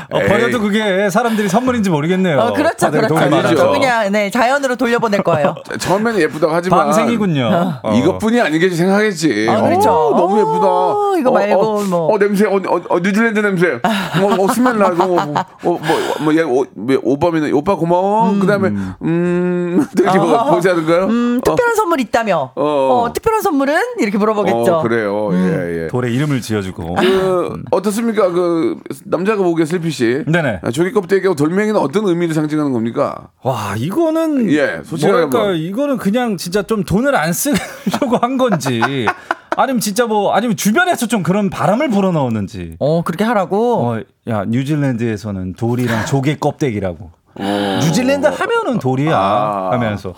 어, 0.10 0.20
버려도 0.20 0.60
그게 0.60 1.10
사람들이 1.10 1.50
선물인지 1.50 1.90
모르겠네요. 1.90 2.40
어, 2.40 2.54
그렇죠, 2.54 2.92
그렇죠. 2.92 3.18
아니죠. 3.18 3.72
그냥 3.72 4.12
네 4.12 4.30
자연으로 4.30 4.76
돌려보낼 4.76 5.24
거예요. 5.24 5.56
처음에는 5.80 6.20
예쁘다고 6.22 6.54
하지만 6.54 6.86
방생이군요. 6.86 7.80
어. 7.84 7.94
이것뿐이 7.94 8.40
아니겠지 8.42 8.76
생각했지. 8.76 9.48
아, 9.50 9.62
그렇죠. 9.62 9.90
어, 9.92 10.18
너무 10.18 10.40
예쁘다. 10.40 10.68
어, 10.68 11.16
이거 11.18 11.32
말고 11.32 11.62
어, 11.62 11.80
어, 11.80 11.84
뭐. 11.84 12.14
어, 12.14 12.18
냄새, 12.20 12.46
어, 12.46 12.56
어, 12.56 12.82
어, 12.90 13.00
뉴질랜드 13.00 13.40
냄새. 13.40 13.80
뭐, 14.20 14.44
어, 14.44 14.48
스멜 14.48 14.74
나고, 14.78 14.96
뭐, 14.96 15.22
어, 15.22 15.46
뭐, 15.64 15.80
뭐, 16.22 16.36
얘, 16.36 16.42
오, 16.42 16.66
왜, 16.76 16.98
오빠면, 17.02 17.52
오빠 17.54 17.76
고마워. 17.76 18.34
그 18.40 18.48
다음에, 18.48 18.70
음, 19.02 19.86
되게 19.98 20.18
뭐, 20.18 20.52
보지 20.52 20.70
않을까요? 20.70 21.06
음, 21.06 21.42
특별한 21.44 21.76
선물 21.76 22.00
있다며. 22.00 22.52
어. 22.56 22.64
어, 23.06 23.14
특별한 23.14 23.42
선물은 23.42 23.76
이렇게 24.00 24.18
물어보겠죠. 24.18 24.76
어, 24.76 24.82
그래요. 24.84 25.30
예, 25.34 25.84
예. 25.84 25.88
돌에 25.88 26.12
이름을 26.12 26.42
지어주고. 26.42 26.96
그, 26.96 27.64
어떻습니까? 27.72 28.23
그, 28.30 28.80
남자가 29.06 29.44
보기에 29.44 29.66
슬피 29.66 29.92
씨. 29.92 30.24
네네. 30.28 30.60
아, 30.62 30.72
조개 30.72 30.92
껍데기하고 30.92 31.36
돌멩이는 31.36 31.76
어떤 31.78 32.06
의미를 32.08 32.34
상징하는 32.34 32.72
겁니까? 32.72 33.30
와 33.44 33.76
이거는 33.78 34.50
예, 34.52 34.82
솔직하게 34.84 35.12
뭐랄까 35.14 35.40
한번. 35.40 35.56
이거는 35.58 35.98
그냥 35.98 36.38
진짜 36.38 36.64
좀 36.64 36.84
돈을 36.84 37.16
안 37.16 37.34
쓰려고 37.34 38.18
한 38.22 38.38
건지 38.38 38.82
아니면 39.56 39.80
진짜 39.80 40.06
뭐 40.08 40.34
아니면 40.34 40.56
주변에서 40.58 41.08
좀 41.08 41.22
그런 41.24 41.50
바람을 41.50 41.90
불어넣었는지 41.90 42.76
어, 42.80 43.04
그렇게 43.04 43.24
하라고. 43.24 43.86
어, 43.86 44.02
야 44.28 44.46
뉴질랜드에서는 44.46 45.54
돌이랑 45.54 46.06
조개 46.06 46.38
껍데기라고 46.40 47.12
뉴질랜드 47.40 48.28
하면은 48.28 48.80
돌이야 48.80 49.18
아. 49.18 49.70
하면서 49.72 50.14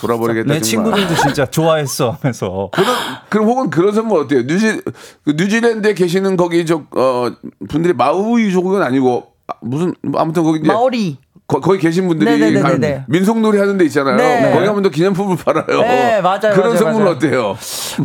돌아버리겠다. 0.00 0.46
내 0.52 0.60
정말. 0.60 0.62
친구들도 0.62 1.14
진짜 1.22 1.46
좋아했어 1.50 2.16
하면서 2.20 2.68
그런 2.72 2.86
그럼 3.28 3.46
혹은 3.46 3.70
그런 3.70 3.92
선물 3.94 4.20
어때요? 4.20 4.42
뉴지 4.42 4.80
그 5.24 5.32
뉴질랜드에 5.36 5.94
계시는 5.94 6.36
거기 6.36 6.64
저 6.66 6.82
어 6.94 7.30
분들이 7.68 7.92
마우이족은 7.94 8.82
아니고 8.82 9.26
아, 9.48 9.54
무슨 9.60 9.94
뭐 10.02 10.20
아무튼 10.20 10.42
거기 10.44 10.60
이제 10.60 10.68
마오리. 10.68 11.18
거, 11.46 11.60
거기 11.60 11.78
계신 11.78 12.06
분들이 12.08 12.38
네네네네네. 12.38 12.94
가- 12.98 13.04
민속놀이 13.08 13.58
하는 13.58 13.78
데 13.78 13.84
있잖아요. 13.86 14.16
네. 14.16 14.52
거기 14.52 14.66
가면 14.66 14.82
또 14.82 14.90
기념품을 14.90 15.36
팔아요. 15.42 15.80
네, 15.80 16.20
맞아요, 16.20 16.40
그런 16.52 16.60
맞아요, 16.74 16.76
선물 16.76 17.02
맞아요. 17.04 17.16
어때요? 17.16 17.56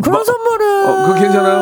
그런 0.01 0.19
마- 0.19 0.23
선물은. 0.23 0.85
어, 0.87 1.05
그거 1.07 1.19
괜찮아요? 1.19 1.59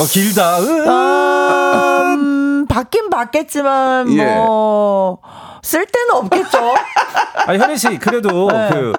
어, 0.00 0.04
길다 0.10 0.58
으, 0.60 0.88
아, 0.88 2.14
음, 2.18 2.66
받긴 2.68 3.08
받겠지만, 3.08 4.12
예. 4.14 4.24
뭐, 4.34 5.20
쓸 5.62 5.86
데는 5.86 6.10
없겠죠? 6.14 6.74
아 7.46 7.54
현희 7.54 7.76
씨 7.76 7.98
그래도 7.98 8.48
네. 8.50 8.70
그 8.72 8.92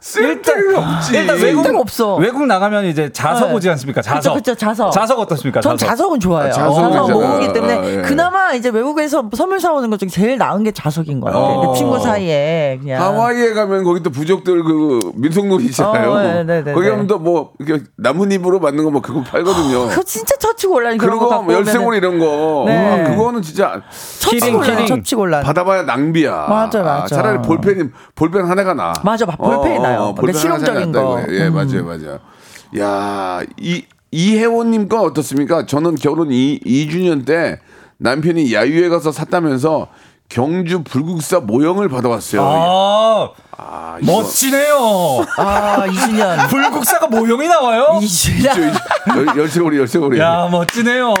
쓸 0.00 0.42
데는 0.42 0.76
없지. 0.76 1.16
일단 1.16 1.38
쓸 1.38 1.46
외국 1.48 1.74
없어. 1.76 2.16
외국 2.16 2.46
나가면 2.46 2.84
이제 2.86 3.10
자석 3.12 3.48
네. 3.48 3.54
오지 3.54 3.70
않습니까? 3.70 4.02
자석. 4.02 4.34
그쵸, 4.34 4.52
그쵸, 4.52 4.54
자석. 4.54 4.92
자석 4.92 5.18
어떻습니까? 5.20 5.60
전 5.60 5.76
자석 5.76 6.12
은 6.14 6.20
좋아해요. 6.20 6.50
아, 6.50 6.52
자석은 6.52 6.92
자석. 6.92 7.10
모으기 7.12 7.52
때문에 7.52 7.74
아, 7.78 7.84
예. 7.84 8.02
그나마 8.02 8.52
이제 8.52 8.68
외국에서 8.68 9.28
선물 9.36 9.60
사 9.60 9.72
오는 9.72 9.90
것 9.90 9.98
중에 9.98 10.08
제일 10.08 10.38
나은 10.38 10.62
게 10.64 10.70
자석인 10.70 11.20
것 11.20 11.26
같아요. 11.26 11.42
어. 11.44 11.72
그 11.72 11.78
친구 11.78 11.98
사이에 11.98 12.78
그냥. 12.80 13.02
하와이에 13.02 13.52
가면 13.54 13.84
거기 13.84 14.02
또 14.02 14.10
부족들 14.10 14.62
그 14.64 15.00
민속놀이 15.14 15.64
있잖아요. 15.66 16.10
어, 16.10 16.22
네, 16.22 16.44
네, 16.44 16.62
네, 16.64 16.72
거기 16.72 16.84
네. 16.86 16.90
가면 16.92 17.06
또 17.06 17.16
뭐 17.18 17.52
나뭇잎으로 17.96 18.60
만든 18.60 18.84
거 18.84 18.90
뭐 18.90 19.00
그거 19.02 19.20
팔거든요. 19.22 19.88
그거 19.88 20.02
진짜 20.04 20.36
처치곤란 20.36 20.96
그런 20.98 21.18
거 21.18 21.24
그리고 21.24 21.28
갖고 21.30 21.44
뭐 21.46 21.54
열쇠고리 21.54 21.96
이런 21.98 22.18
거 22.18 22.64
네. 22.66 22.76
아, 23.04 23.08
그거는 23.10 23.42
진짜 23.42 23.82
key 24.20 24.27
ring, 24.27 24.40
처치곤란 24.40 24.70
key 24.76 24.80
ring. 24.80 24.86
처치곤란. 24.86 25.42
받아봐야 25.42 25.82
낭비야. 25.82 26.46
맞아, 26.48 26.82
맞아. 26.82 27.02
아, 27.02 27.06
차라리 27.06 27.38
볼펜이 27.42 27.84
볼펜 28.14 28.44
하나가 28.46 28.74
나. 28.74 28.92
맞아, 29.02 29.26
볼펜이 29.26 29.78
나요. 29.88 30.14
그러니까 30.16 30.38
실용적인 30.40 30.92
거. 30.92 31.16
음. 31.16 31.22
이거예요. 31.24 31.44
예, 31.44 31.50
맞아요, 31.50 31.84
맞아요. 31.84 32.18
야, 32.78 33.40
이 33.58 33.84
이혜원님 34.10 34.88
건 34.88 35.00
어떻습니까? 35.00 35.66
저는 35.66 35.96
결혼 35.96 36.30
2, 36.30 36.60
2주년 36.64 37.26
때 37.26 37.60
남편이 37.98 38.52
야유회 38.52 38.88
가서 38.88 39.12
샀다면서 39.12 39.88
경주 40.28 40.82
불국사 40.82 41.40
모형을 41.40 41.88
받아왔어요. 41.88 42.42
아, 42.42 43.30
아, 43.56 43.98
멋지네요. 44.02 45.24
아, 45.38 45.84
2주년. 45.86 46.48
불국사가 46.50 47.06
모형이 47.06 47.46
나와요? 47.46 47.98
2주년. 48.02 48.74
열- 49.16 49.36
열쇠고리 49.38 49.78
열쇠고리. 49.78 50.18
야, 50.18 50.48
멋지네요. 50.50 51.14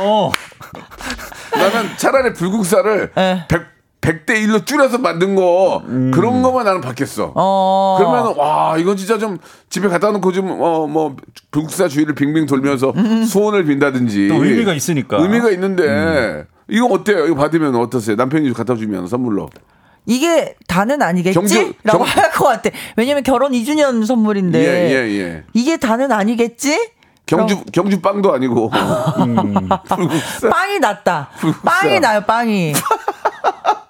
나는 1.52 1.88
차라리 1.96 2.32
불국사를 2.34 3.12
예. 3.16 3.44
100 3.48 3.75
100대 4.06 4.30
1로 4.46 4.64
줄여서 4.64 4.98
만든 4.98 5.34
거 5.34 5.82
그런 6.14 6.40
거만 6.42 6.64
나는 6.64 6.80
받겠어. 6.80 7.32
어. 7.34 7.96
그러면 7.98 8.36
와 8.36 8.76
이건 8.78 8.96
진짜 8.96 9.18
좀 9.18 9.38
집에 9.68 9.88
갖다 9.88 10.12
놓고 10.12 10.30
좀어뭐 10.32 11.16
불국사 11.50 11.88
주위를 11.88 12.14
빙빙 12.14 12.46
돌면서 12.46 12.92
소원을 13.28 13.64
빈다든지 13.64 14.28
또 14.28 14.44
의미가 14.44 14.74
있으니까. 14.74 15.16
의미가 15.18 15.50
있는데 15.50 16.44
이거 16.68 16.86
어때요? 16.86 17.26
이거 17.26 17.34
받으면 17.34 17.74
어떠세요? 17.74 18.14
남편이 18.16 18.52
갖다 18.52 18.76
주면 18.76 19.08
선물로 19.08 19.50
이게 20.06 20.54
다는 20.68 21.02
아니겠지? 21.02 21.34
경주- 21.34 21.72
라고 21.82 22.04
경- 22.04 22.06
할것 22.06 22.46
같아. 22.62 22.70
왜냐면 22.96 23.24
결혼 23.24 23.50
2주년 23.52 24.06
선물인데. 24.06 24.58
예 24.60 24.90
예, 24.94 25.18
예. 25.18 25.44
이게 25.52 25.78
다는 25.78 26.12
아니겠지? 26.12 26.92
경주 27.26 27.60
경주 27.72 28.00
빵도 28.00 28.32
아니고 28.32 28.70
불국사 29.96 30.48
빵이 30.48 30.78
낫다. 30.78 31.30
불국사. 31.40 31.64
빵이 31.64 31.98
나요, 31.98 32.20
빵이. 32.24 32.72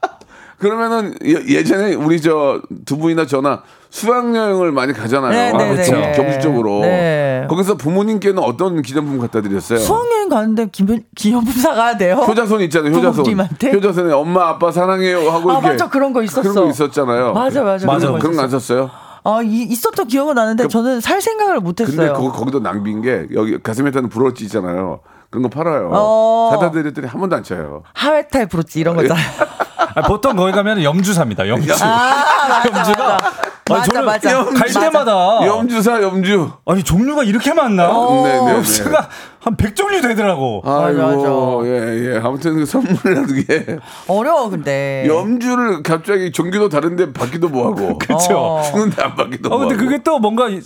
그러면은 0.59 1.15
예, 1.25 1.33
예전에 1.49 1.95
우리 1.95 2.21
저 2.21 2.61
두 2.85 2.97
분이나 2.99 3.27
저나 3.27 3.63
수학여행을 3.91 4.73
많이 4.73 4.93
가잖아요. 4.93 5.31
네, 5.31 5.53
네, 5.53 5.75
네. 5.77 5.85
경- 5.91 6.13
경주 6.13 6.39
쪽으로. 6.41 6.81
네. 6.81 7.47
거기서 7.49 7.77
부모님께는 7.77 8.43
어떤 8.43 8.83
기념품 8.83 9.19
갖다 9.19 9.41
드렸어요? 9.41 9.79
수학여행 9.79 10.29
가는데 10.29 10.67
기념, 10.71 11.01
기념품 11.15 11.53
사가야 11.53 11.97
돼요? 11.97 12.17
효자손 12.17 12.61
있잖아요. 12.63 12.93
효자손. 12.93 13.13
부모님한테? 13.25 13.73
효자손에 13.73 14.13
엄마 14.13 14.49
아빠 14.49 14.71
사랑해요 14.73 15.19
하고 15.31 15.51
아, 15.51 15.55
이렇게 15.55 15.69
맞아. 15.69 15.89
그런 15.89 16.13
거 16.13 16.23
있었어. 16.23 16.43
그런 16.43 16.55
거 16.67 16.71
있었잖아요. 16.71 17.33
맞아, 17.33 17.63
맞아. 17.63 17.87
맞아. 17.87 17.99
그런 18.07 18.13
거 18.15 18.19
그런 18.19 18.37
거안 18.37 18.49
있었어. 18.49 18.59
썼어요? 18.59 18.91
아, 19.25 19.43
이, 19.43 19.63
있었던 19.63 20.07
기억은 20.09 20.35
나는데 20.35 20.69
저는 20.69 21.01
살 21.01 21.21
생각을 21.21 21.61
못 21.61 21.75
근데 21.77 21.91
했어요. 21.93 22.13
그거 22.15 22.31
거기도 22.33 22.61
낭비인 22.61 23.03
게 23.03 23.27
여기 23.35 23.59
가슴에 23.63 23.91
타는 23.91 24.09
브로치 24.09 24.45
있잖아요. 24.45 25.01
그런 25.31 25.43
거 25.43 25.49
팔아요. 25.49 25.91
어. 25.93 26.51
사다 26.53 26.71
드렸더니 26.71 27.07
한 27.07 27.21
번도 27.21 27.37
안 27.37 27.43
쳐요. 27.43 27.83
하회탈 27.95 28.47
브로치 28.47 28.81
이런 28.81 28.97
거 28.97 29.03
있잖아요. 29.03 29.27
아, 29.97 30.03
보통 30.03 30.37
거기 30.37 30.53
가면 30.53 30.83
염주 30.83 31.13
삽니다. 31.15 31.49
염주. 31.49 31.73
아, 31.83 32.63
염주가 32.67 33.19
맞아. 33.19 33.33
맞아, 33.69 33.85
저는 33.85 34.05
맞아. 34.05 34.45
갈 34.45 34.55
맞아. 34.55 34.81
때마다 34.81 35.47
염주사 35.47 36.03
염주. 36.03 36.51
아니 36.67 36.83
종류가 36.85 37.25
이렇게 37.25 37.53
많나? 37.53 37.89
어. 37.91 38.23
네, 38.25 38.33
네, 38.39 38.45
네. 38.45 38.53
염주가 38.55 39.09
한 39.41 39.57
100종류 39.57 40.03
되더라고. 40.03 40.63
아이고, 40.65 41.63
맞아. 41.63 41.69
예, 41.69 42.15
예. 42.15 42.21
아무튼 42.23 42.55
그 42.57 42.67
선물이라는 42.67 43.45
게 43.47 43.79
어려워, 44.09 44.51
근데. 44.51 45.05
염주를 45.09 45.83
갑자기 45.83 46.31
종기도 46.31 46.69
다른데 46.69 47.13
받기도 47.13 47.49
뭐하고. 47.49 47.97
그렇죠. 47.99 48.37
어. 48.39 48.63
주는데 48.63 49.03
안 49.03 49.15
받기도 49.17 49.49
어, 49.49 49.59
근데 49.59 49.75
뭐하고. 49.75 49.85
그게 49.91 50.03
또 50.03 50.19
뭔가 50.19 50.49
이- 50.49 50.61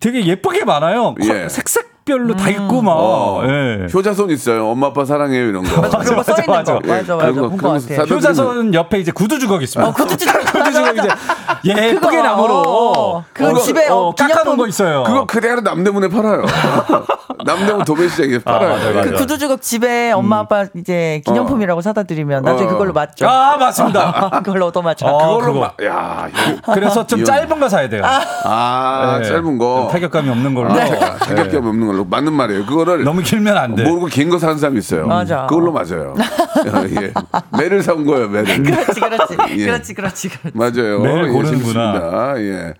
되게 0.00 0.24
예쁘게 0.26 0.64
많아요. 0.64 1.14
컬- 1.14 1.44
예. 1.44 1.48
색색 1.48 1.93
별로 2.04 2.36
다 2.36 2.50
있고 2.50 2.82
막. 2.82 2.92
어, 2.92 3.42
예. 3.44 3.86
효자손 3.92 4.30
있어요. 4.30 4.68
엄마 4.68 4.88
아빠 4.88 5.04
사랑해요 5.04 5.46
이런 5.48 5.62
거. 5.64 5.80
맞아, 5.80 5.98
거 5.98 6.16
맞아, 6.16 6.34
써있는 6.34 6.54
맞아. 6.54 6.74
거. 6.74 6.80
맞아, 6.86 7.16
맞아. 7.16 7.32
그런 7.32 7.56
거, 7.56 7.56
거 7.56 8.04
효자손 8.14 8.74
옆에 8.74 8.98
이제 9.00 9.10
구두 9.10 9.38
주걱 9.38 9.62
있습니다. 9.62 9.88
어, 9.88 9.92
구두 9.94 10.16
주걱. 10.16 10.40
구두 10.52 10.72
주걱 10.72 10.96
이제 10.98 11.08
예쁘게 11.64 12.20
나무로 12.22 12.54
어, 12.66 13.24
그거 13.32 13.50
어, 13.50 13.58
집에 13.62 13.88
어, 13.88 13.94
어, 14.08 14.14
깎아놓은 14.14 14.42
기념품- 14.44 14.56
거 14.58 14.66
있어요. 14.68 15.02
그거 15.04 15.24
그대로 15.24 15.60
남대문에 15.62 16.08
팔아요. 16.08 16.44
남대문 17.46 17.84
도매시장에 17.84 18.38
팔아요. 18.40 18.72
예. 18.90 18.92
맞아요. 18.94 19.10
그 19.10 19.16
구두 19.16 19.38
주걱 19.38 19.62
집에 19.62 20.12
엄마 20.12 20.40
아빠 20.40 20.66
이제 20.76 21.22
기념품이라고 21.26 21.80
사다 21.80 22.02
드리면 22.02 22.42
나중에 22.42 22.68
어. 22.68 22.72
그걸로 22.72 22.92
맞죠. 22.92 23.26
아 23.26 23.56
맞습니다. 23.56 24.40
그걸로 24.44 24.66
얻어 24.66 24.82
맞죠. 24.82 25.06
어, 25.06 25.18
그걸로 25.38 25.54
그거. 25.54 25.60
막, 25.60 25.76
야, 25.84 26.28
그래서 26.74 27.06
좀 27.06 27.24
짧은 27.24 27.58
거 27.60 27.68
사야 27.68 27.88
돼요. 27.88 28.02
아, 28.04 29.18
네. 29.22 29.28
짧은 29.28 29.58
거. 29.58 29.88
타격감이 29.90 30.28
없는 30.28 30.54
걸로. 30.54 30.70
아, 30.70 30.84
타격감 31.18 31.66
없는 31.66 31.86
걸로 31.94 32.04
맞는 32.04 32.32
말이에요. 32.32 32.66
그거를 32.66 33.04
너무 33.04 33.22
길면 33.22 33.56
안 33.56 33.74
돼. 33.74 33.84
모르고 33.84 34.06
긴 34.06 34.28
거 34.30 34.38
사는 34.38 34.58
사람이 34.58 34.78
있어요. 34.78 35.06
맞아. 35.06 35.46
그걸로 35.46 35.70
맞아요. 35.72 36.14
예. 37.00 37.12
매를 37.58 37.82
사온 37.82 38.04
거예요, 38.04 38.28
매를. 38.28 38.62
그렇지, 38.62 39.00
그렇지, 39.00 39.36
예. 39.60 39.66
그렇지, 39.66 39.94
그렇지, 39.94 40.28
그렇지. 40.28 40.56
맞아요. 40.56 41.00
매를 41.00 41.28
예, 41.28 41.32
고르는구나. 41.32 41.92
재밌습니다. 41.92 42.40
예. 42.40 42.74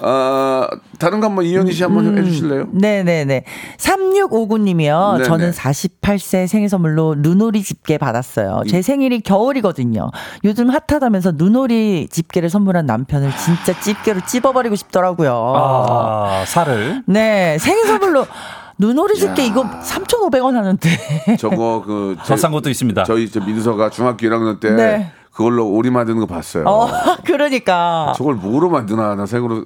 아, 0.00 0.68
다른 0.98 1.18
거 1.20 1.26
한번 1.26 1.44
이현희 1.44 1.72
씨 1.72 1.82
한번 1.82 2.04
좀 2.04 2.18
해주실래요? 2.18 2.68
네네네. 2.72 3.44
3659님이요. 3.78 5.12
네네. 5.14 5.24
저는 5.24 5.50
48세 5.50 6.46
생일 6.46 6.68
선물로 6.68 7.16
눈오리 7.18 7.62
집게 7.62 7.98
받았어요. 7.98 8.62
제 8.68 8.82
생일이 8.82 9.20
겨울이거든요. 9.20 10.10
요즘 10.44 10.70
핫하다면서 10.70 11.32
눈오리 11.36 12.08
집게를 12.10 12.48
선물한 12.50 12.86
남편을 12.86 13.32
진짜 13.36 13.78
집게로 13.80 14.20
찝어버리고 14.26 14.76
싶더라고요. 14.76 15.52
아 15.56 16.44
살을. 16.46 17.02
네. 17.06 17.56
생일 17.58 17.86
선물로 17.86 18.26
눈오리 18.78 19.16
집게 19.16 19.46
이거 19.46 19.64
3,500원 19.64 20.54
하는데. 20.54 20.88
저거 21.38 21.82
그더싼 21.84 22.52
것도 22.52 22.70
있습니다. 22.70 23.04
저희 23.04 23.30
저 23.30 23.40
민서가 23.40 23.90
중학교 23.90 24.26
1학년 24.26 24.60
때 24.60 24.70
네. 24.70 25.12
그걸로 25.32 25.68
오리 25.68 25.90
만드는 25.90 26.20
거 26.20 26.26
봤어요. 26.26 26.64
어, 26.66 26.88
그러니까. 27.24 28.12
저걸 28.16 28.34
뭐로 28.36 28.70
만드나 28.70 29.14
나 29.14 29.26
생으로 29.26 29.64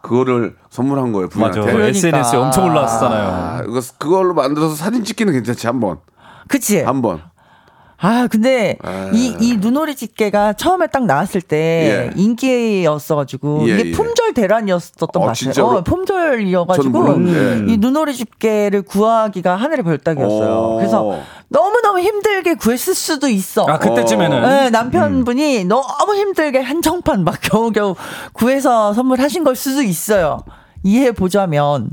그거를 0.00 0.56
선물한 0.70 1.12
거예요 1.12 1.28
맞아. 1.34 1.52
부인한테. 1.60 1.60
그러니까. 1.72 1.86
SNS에 1.88 2.38
엄청 2.38 2.64
올라왔었잖아요. 2.64 3.28
아, 3.28 3.62
그걸로 3.98 4.34
만들어서 4.34 4.74
사진 4.74 5.04
찍기는 5.04 5.32
괜찮지 5.32 5.66
한번 5.66 5.98
그치? 6.48 6.82
한번 6.82 7.22
아, 8.04 8.26
근데 8.26 8.76
아. 8.82 9.10
이, 9.14 9.36
이 9.40 9.56
눈오리 9.58 9.94
집게가 9.94 10.54
처음에 10.54 10.88
딱 10.88 11.06
나왔을 11.06 11.40
때 11.40 12.10
예. 12.16 12.20
인기였어가지고 12.20 13.68
예, 13.68 13.74
이게 13.74 13.88
예. 13.90 13.92
품절 13.92 14.34
대란이었었던 14.34 15.08
것 15.08 15.16
어, 15.16 15.20
같아요. 15.20 15.34
진짜로? 15.34 15.68
어, 15.68 15.82
품절이어가지고 15.82 16.82
저는 16.82 17.00
모르는데. 17.00 17.72
이 17.72 17.76
눈오리 17.76 18.14
집게를 18.16 18.82
구하기가 18.82 19.54
하늘의 19.54 19.84
별따기였어요. 19.84 20.52
어. 20.52 20.76
그래서 20.78 21.20
너무 21.48 21.80
너무 21.80 22.00
힘들게 22.00 22.54
구했을 22.54 22.94
수도 22.96 23.28
있어. 23.28 23.66
아 23.66 23.78
그때쯤에는 23.78 24.42
네, 24.42 24.70
남편분이 24.70 25.64
너무 25.66 26.16
힘들게 26.16 26.60
한정판 26.60 27.22
막 27.22 27.38
겨우겨우 27.40 27.94
구해서 28.32 28.94
선물하신 28.94 29.44
걸 29.44 29.54
수도 29.54 29.82
있어요. 29.82 30.40
이해해 30.82 31.12
보자면. 31.12 31.90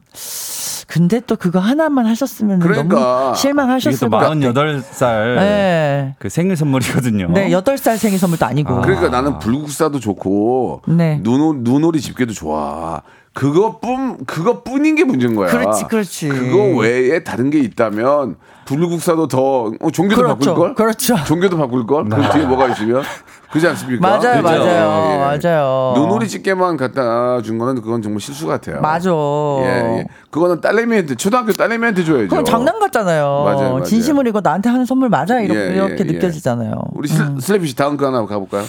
근데 0.87 1.19
또 1.19 1.35
그거 1.35 1.59
하나만 1.59 2.07
하셨으면 2.07 2.59
그러니까. 2.59 2.99
너무 2.99 3.35
실망하셨을 3.35 4.09
또것 4.09 4.19
같아요. 4.19 4.53
48살 4.53 5.35
네. 5.35 6.15
그 6.17 6.29
생일 6.29 6.57
선물이거든요. 6.57 7.29
네, 7.31 7.51
8살 7.51 7.97
생일 7.97 8.17
선물도 8.17 8.45
아니고. 8.47 8.81
그러니까 8.81 9.09
나는 9.09 9.37
불국사도 9.37 9.99
좋고 9.99 10.81
네. 10.87 11.19
눈오, 11.21 11.53
눈오리 11.53 12.01
집게도 12.01 12.33
좋아. 12.33 13.03
그것뿐 13.33 14.25
그것뿐인 14.25 14.95
게 14.95 15.03
문제인 15.03 15.35
거야. 15.35 15.51
그렇지, 15.51 15.83
그렇지. 15.85 16.27
그거 16.29 16.79
외에 16.79 17.23
다른 17.23 17.51
게 17.51 17.59
있다면 17.59 18.37
불국사도 18.69 19.27
더 19.27 19.71
어, 19.79 19.91
종교도 19.91 20.21
그렇죠, 20.21 20.37
바꿀 20.37 20.53
걸? 20.55 20.75
그렇죠. 20.75 21.15
종교도 21.25 21.57
바꿀 21.57 21.87
걸? 21.87 22.07
그 22.07 22.29
뒤에 22.33 22.45
뭐가 22.45 22.67
있으면 22.67 23.01
그렇지 23.49 23.67
않습니까? 23.67 24.07
맞아요, 24.07 24.43
그죠? 24.43 24.43
맞아요, 24.43 25.07
예, 25.09 25.13
예. 25.13 25.17
맞아요. 25.17 25.93
눈오리 25.95 26.27
집게만 26.27 26.77
갖다 26.77 27.41
준 27.41 27.57
거는 27.57 27.81
그건 27.81 28.03
정말 28.03 28.21
실수 28.21 28.45
같아요. 28.45 28.79
맞아. 28.81 29.09
예, 29.09 29.97
예. 29.97 30.05
그거는 30.29 30.61
딸내미한테 30.61 31.15
초등학교 31.15 31.51
딸내미한테 31.51 32.03
줘야죠. 32.03 32.27
그건 32.27 32.45
장난 32.45 32.79
같잖아요. 32.79 33.41
맞아요, 33.43 33.69
맞아요. 33.71 33.83
진심으로 33.83 34.29
이거 34.29 34.39
나한테 34.41 34.69
하는 34.69 34.85
선물 34.85 35.09
맞아? 35.09 35.39
이렇게, 35.39 35.59
예, 35.59 35.69
예, 35.71 35.73
이렇게 35.75 35.99
예. 36.01 36.03
느껴지잖아요. 36.03 36.71
우리 36.93 37.07
슬, 37.07 37.41
슬래피 37.41 37.65
씨 37.67 37.75
다음 37.75 37.97
거 37.97 38.05
하나 38.05 38.23
가볼까요? 38.23 38.65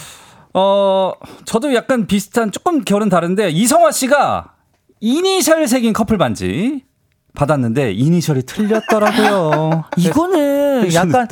어 0.55 1.13
저도 1.45 1.75
약간 1.75 2.07
비슷한 2.07 2.51
조금 2.51 2.83
결은 2.83 3.07
다른데 3.07 3.51
이성화 3.51 3.91
씨가 3.91 4.53
이니셜 4.99 5.67
새긴 5.67 5.93
커플 5.93 6.17
반지 6.17 6.83
받았는데 7.33 7.91
이니셜이 7.93 8.43
틀렸더라고요. 8.43 9.83
이거는. 9.97 10.93
약간 10.93 11.27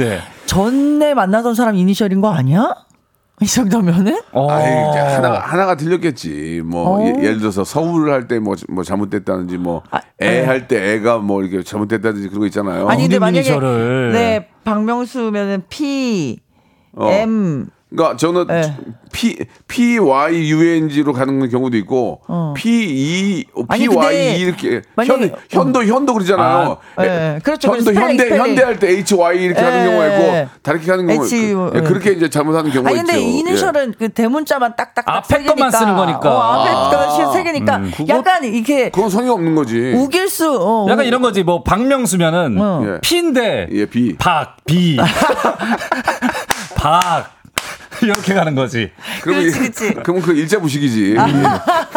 전에 0.45 1.13
만나던 1.13 1.55
사람 1.55 1.75
이니셜인 1.75 2.21
거 2.21 2.31
아니야? 2.31 2.73
이 3.41 3.45
정도면은? 3.47 4.19
어. 4.33 4.51
아이, 4.51 4.69
하나가 5.13 5.39
하나가 5.39 5.75
틀렸겠지. 5.77 6.61
뭐 6.65 6.99
어. 6.99 7.01
예, 7.05 7.23
예를 7.23 7.39
들어서 7.39 7.63
서울 7.63 8.11
할 8.11 8.27
때 8.27 8.39
뭐 8.39 8.55
뭐 8.69 8.83
잘못됐다든지 8.83 9.57
뭐애 9.57 9.81
네. 10.19 10.43
할때 10.45 10.93
애가 10.95 11.19
뭐 11.19 11.41
이렇게 11.41 11.63
잘못됐다든지 11.63 12.27
그런 12.27 12.41
거 12.41 12.45
있잖아요. 12.47 12.89
아니 12.89 13.03
근데 13.03 13.17
만약에 13.17 13.39
이니셜을. 13.39 14.11
네 14.11 14.47
박명수면은 14.65 15.63
P 15.69 16.39
어. 16.97 17.07
M 17.09 17.67
그러니까 17.89 18.17
저는 18.17 18.45
네. 18.47 18.75
P 19.11 19.35
P 19.67 19.97
Y 19.97 20.51
U 20.51 20.63
N 20.63 20.89
G로 20.89 21.11
가는 21.11 21.49
경우도 21.49 21.75
있고 21.77 22.21
P 22.55 22.69
E 22.69 23.45
어. 23.55 23.63
P 23.65 23.87
Y 23.87 24.15
E 24.15 24.39
이렇게 24.41 24.81
현 25.07 25.31
현도 25.49 25.83
현도 25.83 26.13
그러잖아요. 26.13 26.77
아, 26.95 27.03
예. 27.05 27.39
그렇죠. 27.43 27.69
현도 27.71 27.85
스펠링, 27.85 28.01
현대 28.01 28.23
스펠링. 28.25 28.41
현대 28.45 28.63
할 28.63 28.77
때 28.79 28.89
H 28.89 29.15
Y 29.15 29.37
이렇게 29.39 29.59
하는 29.61 29.79
예. 29.79 29.85
경우가 29.89 30.07
있고 30.07 30.49
다르게 30.61 30.91
하는 30.91 31.07
경우 31.07 31.23
H, 31.23 31.53
그, 31.53 31.71
예. 31.75 31.81
그렇게 31.81 32.11
이제 32.11 32.29
잘못하는 32.29 32.69
경우가 32.69 32.89
아니 32.91 32.99
근데 32.99 33.19
있죠. 33.19 33.27
예. 33.27 33.39
이니셜은 33.39 33.93
그 33.97 34.09
대문자만 34.09 34.75
딱딱딱 34.75 35.07
앞에 35.15 35.27
세 35.27 35.35
개니까. 35.37 35.55
것만 35.55 35.71
쓰는 35.71 35.95
거니까. 35.95 36.19
어, 36.29 36.61
앞에 36.61 36.69
아. 36.69 36.89
것만 36.91 37.33
세 37.33 37.43
개니까 37.43 37.75
음, 37.77 37.91
약간 38.07 38.43
이렇게 38.43 38.89
그건 38.91 39.09
성의 39.09 39.31
없는 39.31 39.55
거지. 39.55 39.93
우길 39.95 40.29
수 40.29 40.47
어, 40.61 40.85
약간 40.89 41.05
우- 41.05 41.07
이런 41.07 41.23
거지 41.23 41.41
뭐 41.41 41.63
박명수면은 41.63 42.57
어. 42.61 42.83
예. 42.85 42.99
피인데 43.01 43.67
예, 43.71 43.85
B. 43.87 44.15
박 44.17 44.57
비. 44.67 44.97
박 46.75 47.31
이렇게 48.03 48.33
가는 48.33 48.55
거지. 48.55 48.91
그러면 49.23 49.43
그렇지, 49.43 49.57
이- 49.57 49.61
그렇지. 49.61 49.93
그러면 50.03 50.21
그 50.23 50.33
일자 50.33 50.59
무식이지. 50.59 51.15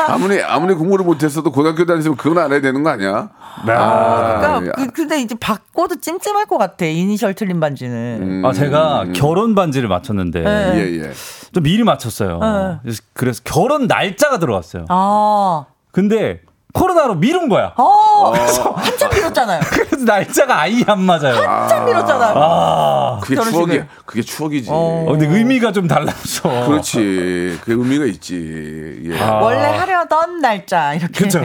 아무리 0.09 0.43
아무리 0.43 0.75
공부를 0.75 1.05
못했어도 1.05 1.51
고등학교 1.53 1.85
다니시면 1.85 2.17
그건 2.17 2.45
알아야 2.45 2.61
되는 2.61 2.83
거 2.83 2.91
아니야? 2.91 3.31
아, 3.67 4.41
그러니까 4.41 4.67
야. 4.67 4.73
그, 4.77 4.91
근데 4.93 5.21
이제 5.21 5.35
바꿔도 5.39 6.01
찜찜할 6.01 6.47
것 6.47 6.59
같아 6.59 6.85
이니셜 6.87 7.35
틀린 7.35 7.61
반지는. 7.61 8.19
음. 8.23 8.45
아 8.45 8.53
제가 8.53 9.07
결혼 9.15 9.55
반지를 9.55 9.89
맞췄는데 9.89 10.41
네. 10.41 10.73
예, 10.77 11.03
예. 11.05 11.13
좀 11.53 11.63
미리 11.63 11.83
맞췄어요. 11.85 12.39
네. 12.41 12.79
그래서, 12.83 13.03
그래서 13.13 13.41
결혼 13.45 13.87
날짜가 13.87 14.39
들어왔어요. 14.39 14.87
아, 14.89 15.67
근데 15.91 16.41
코로나로 16.73 17.15
미룬 17.17 17.49
거야. 17.49 17.75
어, 17.77 18.33
한참 18.75 19.11
밀었잖아요. 19.15 19.61
그래서 19.71 20.05
날짜가 20.05 20.61
아예 20.63 20.83
안 20.87 21.03
맞아요. 21.03 21.35
한참 21.37 21.85
밀었잖아요. 21.85 22.35
아. 22.37 23.19
그게 23.23 23.35
결혼식을. 23.35 23.67
추억이 23.67 23.85
그게 24.07 24.23
추억이지. 24.23 24.69
어, 24.73 25.05
근데 25.11 25.27
의미가 25.27 25.73
좀 25.73 25.87
달라서. 25.87 26.67
그렇지. 26.67 27.59
그 27.63 27.73
의미가 27.73 28.07
있지. 28.07 29.03
예. 29.05 29.21
아. 29.21 29.35
원래 29.43 29.59
하려던 29.65 30.41
날짜 30.41 30.95
이렇게. 30.95 31.13
그렇죠. 31.29 31.41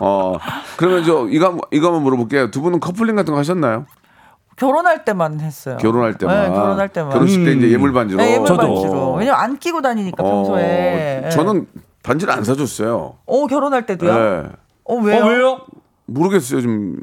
어. 0.00 0.36
그러면 0.76 1.04
저 1.04 1.26
이거 1.30 1.46
한번- 1.46 1.60
이거 1.70 1.86
한번 1.86 2.02
물어볼게요. 2.02 2.50
두 2.50 2.60
분은 2.60 2.80
커플링 2.80 3.14
같은 3.14 3.32
거 3.32 3.38
하셨나요? 3.38 3.86
결혼할 4.56 5.04
때만 5.04 5.40
했어요. 5.40 5.76
결혼할 5.78 6.14
때만. 6.18 6.42
네, 6.42 6.48
결혼할 6.48 6.88
때만. 6.88 7.12
결혼식 7.12 7.44
때 7.44 7.52
음. 7.52 7.58
이제 7.58 7.70
예물 7.70 7.92
반지로. 7.92 8.20
네, 8.22 8.34
예물 8.34 8.46
저도. 8.46 8.60
반지로. 8.74 9.12
왜냐면 9.14 9.40
안 9.40 9.58
끼고 9.58 9.80
다니니까 9.80 10.22
평소에. 10.22 11.22
어, 11.26 11.28
저는 11.30 11.66
반지를 12.02 12.34
안 12.34 12.42
사줬어요. 12.44 13.14
어 13.26 13.46
결혼할 13.46 13.86
때도요? 13.86 14.12
네. 14.12 14.48
어 14.84 14.94
왜요? 14.96 15.24
어, 15.24 15.28
왜요? 15.28 15.60
모르겠어요. 16.06 16.60
좀 16.62 16.96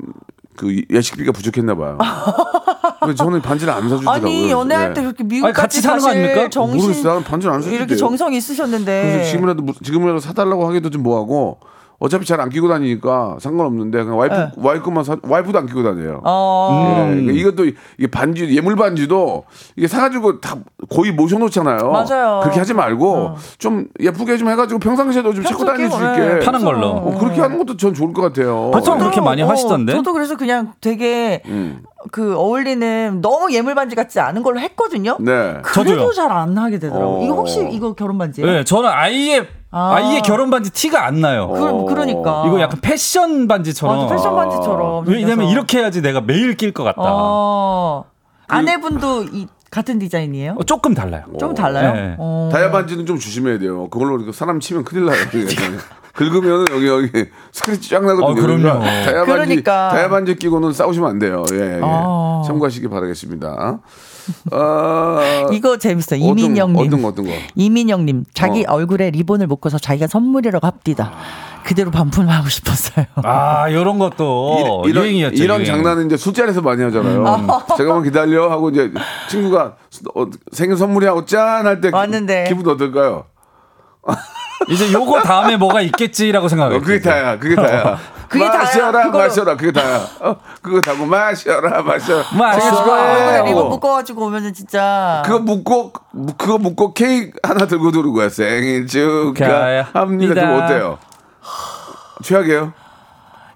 그 0.60 0.84
예식비가 0.90 1.32
부족했나 1.32 1.74
봐요. 1.74 1.98
저는 3.16 3.42
반지를 3.42 3.72
안 3.72 3.88
사주더라고요. 3.88 4.12
아니 4.30 4.52
연애할 4.52 4.90
예. 4.90 4.94
때 4.94 5.02
그렇게 5.02 5.24
아니, 5.24 5.30
미국까지 5.36 5.62
같이 5.62 5.82
사는 5.82 6.02
거 6.02 6.10
아닙니까? 6.10 6.50
정신 6.50 6.82
모르겠어요. 6.82 7.08
나는 7.14 7.24
반지를 7.24 7.54
안 7.56 7.62
사주대요. 7.62 7.78
이렇게 7.80 7.96
정성이 7.96 8.36
있으셨는데. 8.38 9.02
그래서 9.14 9.32
지금이라도 9.32 9.62
무- 9.64 9.74
지금이라도 9.82 10.20
사달라고 10.20 10.68
하기도 10.68 10.90
좀 10.90 11.04
뭐하고 11.04 11.62
어차피 12.00 12.26
잘 12.26 12.40
안 12.40 12.50
끼고 12.50 12.70
다니니까 12.70 13.36
상관없는데 13.42 14.04
그냥 14.04 14.18
와이프 14.18 14.34
네. 14.34 14.52
와이프만 14.56 15.04
사 15.04 15.18
와이프도 15.22 15.58
안 15.60 15.66
끼고 15.66 15.84
다녀요. 15.84 16.22
어. 16.24 16.70
예, 16.72 17.10
그러니까 17.10 17.34
이것도 17.34 17.66
이게 17.98 18.08
반지 18.10 18.56
예물 18.56 18.78
반지도 18.78 19.44
이게 19.76 19.88
사가지고 19.88 20.40
다 20.40 20.56
거의 20.90 21.12
모셔놓잖아요. 21.12 21.92
맞아요. 21.92 22.40
그렇게 22.42 22.60
하지 22.60 22.74
말고 22.74 23.36
좀 23.58 23.88
예쁘게 24.00 24.38
좀 24.38 24.50
해가지고 24.50 24.80
평상시에도 24.80 25.34
좀 25.34 25.44
찾고 25.44 25.66
다닐 25.66 25.90
수 25.92 25.98
끼고, 25.98 26.10
있게 26.12 26.20
네, 26.36 26.40
편한 26.40 26.64
걸로. 26.64 26.88
어, 26.88 27.18
그렇게 27.20 27.42
하는 27.42 27.58
것도 27.58 27.76
전 27.76 27.94
좋을 27.94 28.14
것 28.14 28.22
같아요. 28.22 28.72
보통 28.72 28.96
예. 28.96 29.00
그렇게 29.00 29.20
많이 29.20 29.42
어, 29.44 29.48
하시던데? 29.48 29.92
저도 29.94 30.14
그래서 30.14 30.38
그냥 30.38 30.72
되게 30.80 31.42
음. 31.48 31.84
그 32.14 32.34
어울리는 32.38 33.20
너무 33.22 33.52
예물 33.52 33.76
반지 33.76 33.98
같지 33.98 34.22
않은 34.22 34.42
걸로 34.44 34.62
했거든요. 34.62 35.18
네. 35.20 35.58
그래도. 35.64 36.14
잘 36.14 36.32
안 36.32 36.58
하게 36.58 36.80
되더라고. 36.80 37.20
어. 37.20 37.24
이거 37.26 37.36
혹시 37.36 37.68
이거 37.72 37.94
결혼 37.94 38.18
반지예요? 38.18 38.50
네, 38.50 38.64
저는 38.64 38.90
아예 38.90 39.46
아. 39.72 39.96
아. 39.96 40.16
예 40.16 40.22
결혼 40.22 40.50
반지 40.50 40.72
티가 40.72 41.06
안 41.06 41.22
나요. 41.22 41.50
그, 41.50 41.86
그러니까. 41.86 42.44
이거 42.48 42.60
약간 42.60 42.80
패션 42.82 43.48
반지처럼. 43.48 43.98
맞아, 43.98 44.16
패션 44.16 44.36
반지처럼. 44.36 45.08
왜냐면 45.08 45.30
생겨서. 45.38 45.52
이렇게 45.52 45.80
해야지 45.80 46.02
내가 46.02 46.22
매일 46.22 46.56
낄 46.58 46.74
것 46.74 46.84
같다. 46.84 47.02
어. 47.04 48.06
아내분도 48.48 49.24
이 49.32 49.48
같은 49.70 50.00
디자인이에요? 50.00 50.56
어, 50.58 50.64
조금 50.64 50.96
달라요. 50.96 51.26
좀 51.40 51.54
달라요? 51.54 51.94
네. 51.94 52.16
어. 52.18 52.50
다이아 52.52 52.72
반지는 52.72 53.06
좀 53.06 53.20
조심해야 53.20 53.60
돼요. 53.60 53.88
그걸로 53.90 54.32
사람 54.32 54.60
치면 54.60 54.84
큰일 54.84 55.06
나요. 55.06 55.18
긁으면 56.14 56.66
여기 56.72 56.88
여기 56.88 57.12
스크래치 57.52 57.90
쫙 57.92 58.04
나거든요. 58.04 58.28
어, 58.32 58.34
그럼요. 58.34 58.80
다이아 58.84 59.26
반지 59.26 59.32
그러니까. 59.32 59.90
다이아 59.90 60.10
반지 60.10 60.36
끼고는 60.36 60.74
싸우시면 60.74 61.10
안 61.10 61.20
돼요. 61.20 61.46
예, 61.54 61.76
예. 61.78 61.80
아. 61.84 62.42
참고하시기 62.48 62.88
바라겠습니다. 62.90 63.80
아, 64.52 65.48
이거 65.52 65.78
재밌어요. 65.78 66.24
어떤- 66.24 66.38
이민영님. 66.40 66.88
어떤 66.88 67.02
거 67.02 67.08
어떤 67.10 67.26
거? 67.26 67.32
이민영님, 67.56 68.26
자기 68.34 68.66
어. 68.68 68.74
얼굴에 68.74 69.12
리본을 69.12 69.48
묶어서 69.48 69.78
자기가 69.80 70.08
선물이라고 70.08 70.66
합디다. 70.66 71.12
그대로 71.64 71.92
반품하고 71.92 72.48
싶었어요. 72.50 73.06
아, 73.24 73.72
요런 73.72 74.00
것도 74.00 74.84
이- 74.86 74.90
이런, 74.90 75.04
유행이었죠. 75.06 75.44
이런 75.44 75.62
유행. 75.62 75.74
장난은 75.74 76.06
이제 76.08 76.18
술자리에서 76.18 76.62
많이 76.62 76.82
하잖아요. 76.84 77.20
음. 77.24 77.48
잠깐만 77.78 78.04
기다려 78.04 78.50
하고 78.50 78.70
이제 78.70 78.92
친구가 79.30 79.76
어, 80.16 80.26
생일 80.52 80.78
선물이 80.78 81.06
하고 81.06 81.26
짠할때 81.26 81.90
왔는데. 81.94 82.46
기분 82.48 82.68
어떨까요? 82.70 83.26
이제 84.70 84.92
요거 84.92 85.22
다음에 85.22 85.58
뭐가 85.58 85.82
있겠지라고 85.82 86.46
어, 86.46 86.50
생각해요. 86.50 86.82
그게 86.82 87.00
다야, 87.02 87.38
그게 87.38 87.56
다야. 87.56 87.98
그게 88.30 88.46
다야, 88.46 88.60
마셔라, 88.60 89.04
그걸로. 89.06 89.24
마셔라, 89.24 89.58
그게 89.58 89.72
다야. 89.72 90.08
어, 90.20 90.36
그거 90.62 90.80
다고 90.82 91.06
마셔라, 91.06 91.82
마셔라. 91.82 92.24
마셔라. 92.32 93.38
하고. 93.38 93.70
묶어가지고 93.70 94.26
오면은 94.28 94.54
진짜. 94.54 95.24
그거 95.26 95.40
묶고 95.40 95.94
그거 96.38 96.58
묶고 96.60 96.94
케이크 96.94 97.38
하나 97.44 97.66
들고 97.66 97.92
들어온 97.92 98.14
거야. 98.14 98.30
생일 98.30 98.86
축하합니다. 98.88 100.34
그럼 100.34 100.64
어때요? 100.64 101.00
최악이에요? 102.24 102.74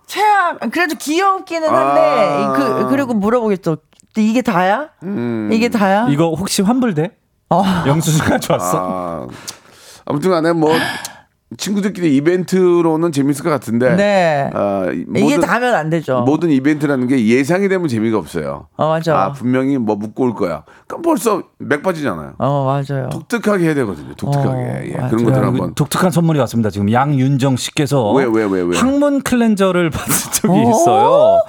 최악. 0.08 0.60
그래도 0.72 0.96
귀엽기는 0.96 1.68
한데, 1.70 2.02
아. 2.02 2.54
그, 2.54 2.88
그리고 2.90 3.14
물어보겠죠. 3.14 3.78
이게 4.18 4.42
다야? 4.42 4.90
음. 5.04 5.50
이게 5.52 5.70
다야? 5.70 6.08
이거 6.10 6.30
혹시 6.30 6.62
환불돼? 6.62 7.12
어. 7.50 7.64
영수증 7.88 8.26
가져왔어? 8.26 8.78
아, 8.82 9.28
아무튼간에 10.06 10.54
뭐 10.54 10.72
친구들끼리 11.58 12.16
이벤트로는 12.16 13.12
재밌을 13.12 13.44
것 13.44 13.50
같은데. 13.50 13.96
네. 13.96 14.50
아, 14.54 14.88
이게 14.92 15.22
모든, 15.22 15.42
다면 15.42 15.76
안 15.76 15.90
되죠. 15.90 16.22
모든 16.26 16.50
이벤트라는 16.52 17.08
게 17.08 17.26
예상이 17.28 17.68
되면 17.70 17.88
재미가 17.88 18.18
없어요. 18.18 18.68
어, 18.78 18.90
맞아. 18.90 19.18
아, 19.18 19.32
분명히 19.32 19.78
뭐 19.78 19.96
묻고 19.96 20.24
올 20.24 20.34
거야. 20.36 20.64
그럼 20.88 21.02
벌써 21.02 21.44
맥 21.60 21.84
빠지잖아요. 21.84 22.34
어, 22.38 22.66
맞아요. 22.66 23.10
독특하게 23.10 23.66
해야 23.66 23.74
되거든요. 23.76 24.14
독특하게. 24.16 24.50
어, 24.50 24.82
예, 24.86 24.94
맞아요. 24.98 25.10
그런 25.10 25.24
것들 25.26 25.46
한번. 25.46 25.74
독특한 25.76 26.12
선물이 26.12 26.40
왔습니다. 26.40 26.70
지금 26.70 26.92
양윤정 26.92 27.56
씨께서 27.58 28.12
왜, 28.14 28.26
왜, 28.26 28.44
왜, 28.46 28.62
왜? 28.62 28.78
항문 28.78 29.22
클렌저를 29.22 29.90
받은 29.92 30.14
적이 30.34 30.54
어? 30.60 30.70
있어요. 30.70 31.40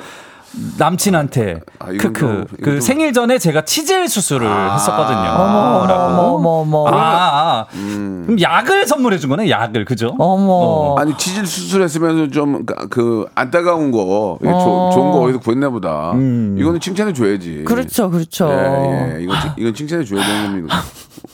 남친한테 0.78 1.60
아, 1.78 1.86
크크 1.86 2.12
좀- 2.20 2.44
그 2.62 2.80
생일 2.80 3.12
전에 3.12 3.38
제가 3.38 3.64
치질 3.64 4.08
수술을 4.08 4.46
했었거든요. 4.74 5.18
어머, 5.18 5.86
라고. 5.86 6.02
어머, 6.36 6.48
어머, 6.60 6.78
어머. 6.78 6.88
아, 6.88 6.94
아. 6.96 7.66
그럼 7.72 8.36
약을 8.40 8.86
선물해 8.86 9.18
준 9.18 9.30
거네, 9.30 9.50
약을. 9.50 9.84
그죠? 9.84 10.14
어머. 10.18 10.96
아니 10.98 11.16
치질 11.16 11.46
수술했으면 11.46 12.30
좀그 12.30 13.26
안타까운 13.34 13.90
거 13.90 14.38
이게 14.40 14.50
조- 14.50 14.56
어. 14.56 14.90
좋은 14.94 15.10
거 15.12 15.20
어디서 15.22 15.40
구했나 15.40 15.70
보다. 15.70 16.12
음. 16.12 16.56
이거는 16.58 16.80
칭찬해 16.80 17.12
줘야지. 17.12 17.64
그렇죠, 17.66 18.10
그렇죠. 18.10 18.48
예, 18.50 19.16
예. 19.18 19.22
이건 19.22 19.40
칭- 19.40 19.50
이건 19.56 19.74
칭찬해 19.74 20.04
줘야 20.04 20.24
되는 20.24 20.52
겁니다. 20.52 20.82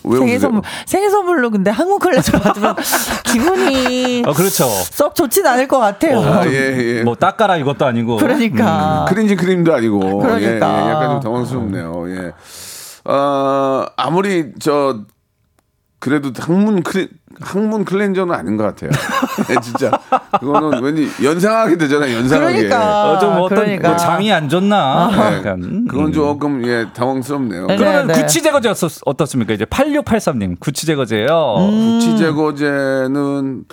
왜 0.04 0.18
생일? 0.18 0.40
선물, 0.40 0.62
생일 0.86 1.10
선물로 1.10 1.50
근데 1.50 1.70
항문 1.70 1.98
클래스 1.98 2.32
받으면 2.40 2.76
기분이 3.24 4.22
어, 4.26 4.32
그렇죠. 4.32 4.64
썩 4.64 5.14
좋진 5.14 5.46
않을 5.46 5.68
것 5.68 5.78
같아요. 5.78 6.20
아, 6.20 6.46
예, 6.46 6.98
예. 6.98 7.02
뭐 7.02 7.14
닦아라 7.16 7.56
이것도 7.56 7.84
아니고. 7.86 8.16
그러니까. 8.16 9.04
크린지 9.10 9.36
크림도 9.36 9.74
아니고. 9.74 10.18
그러니까. 10.20 10.40
예, 10.40 10.86
예. 10.86 10.90
약간 10.90 11.10
좀 11.10 11.20
당황스럽네요. 11.20 12.04
예. 12.10 12.32
어, 13.04 13.86
아무리 13.96 14.52
저 14.60 15.00
그래도 15.98 16.32
항문 16.38 16.82
클 16.82 17.08
항문 17.40 17.84
클렌저는 17.84 18.34
아닌 18.34 18.56
것 18.56 18.64
같아요. 18.64 18.90
예, 19.50 19.60
진짜 19.62 19.90
그거는 20.40 20.82
왠지 20.82 21.08
연상하게 21.22 21.78
되잖아요. 21.78 22.16
연상하게. 22.16 22.68
그러니까. 22.68 23.12
어, 23.12 23.18
좀 23.18 23.32
어떤 23.32 23.48
그러니까. 23.48 23.88
뭐 23.88 23.96
장이 23.96 24.32
안 24.32 24.48
좋나? 24.48 25.10
예, 25.12 25.36
약간. 25.38 25.86
그건 25.88 26.06
음. 26.06 26.12
조금 26.12 26.66
예 26.66 26.86
당황스럽네요. 26.92 27.66
네. 27.66 27.76
그러면 27.76 28.06
네. 28.08 28.14
구치 28.14 28.42
제거제 28.42 28.72
어떻습니까? 29.06 29.54
이제 29.54 29.64
8683님 29.64 30.58
구치 30.58 30.86
제거제요. 30.86 31.56
음. 31.58 31.98
구치 31.98 32.18
제거제는 32.18 33.64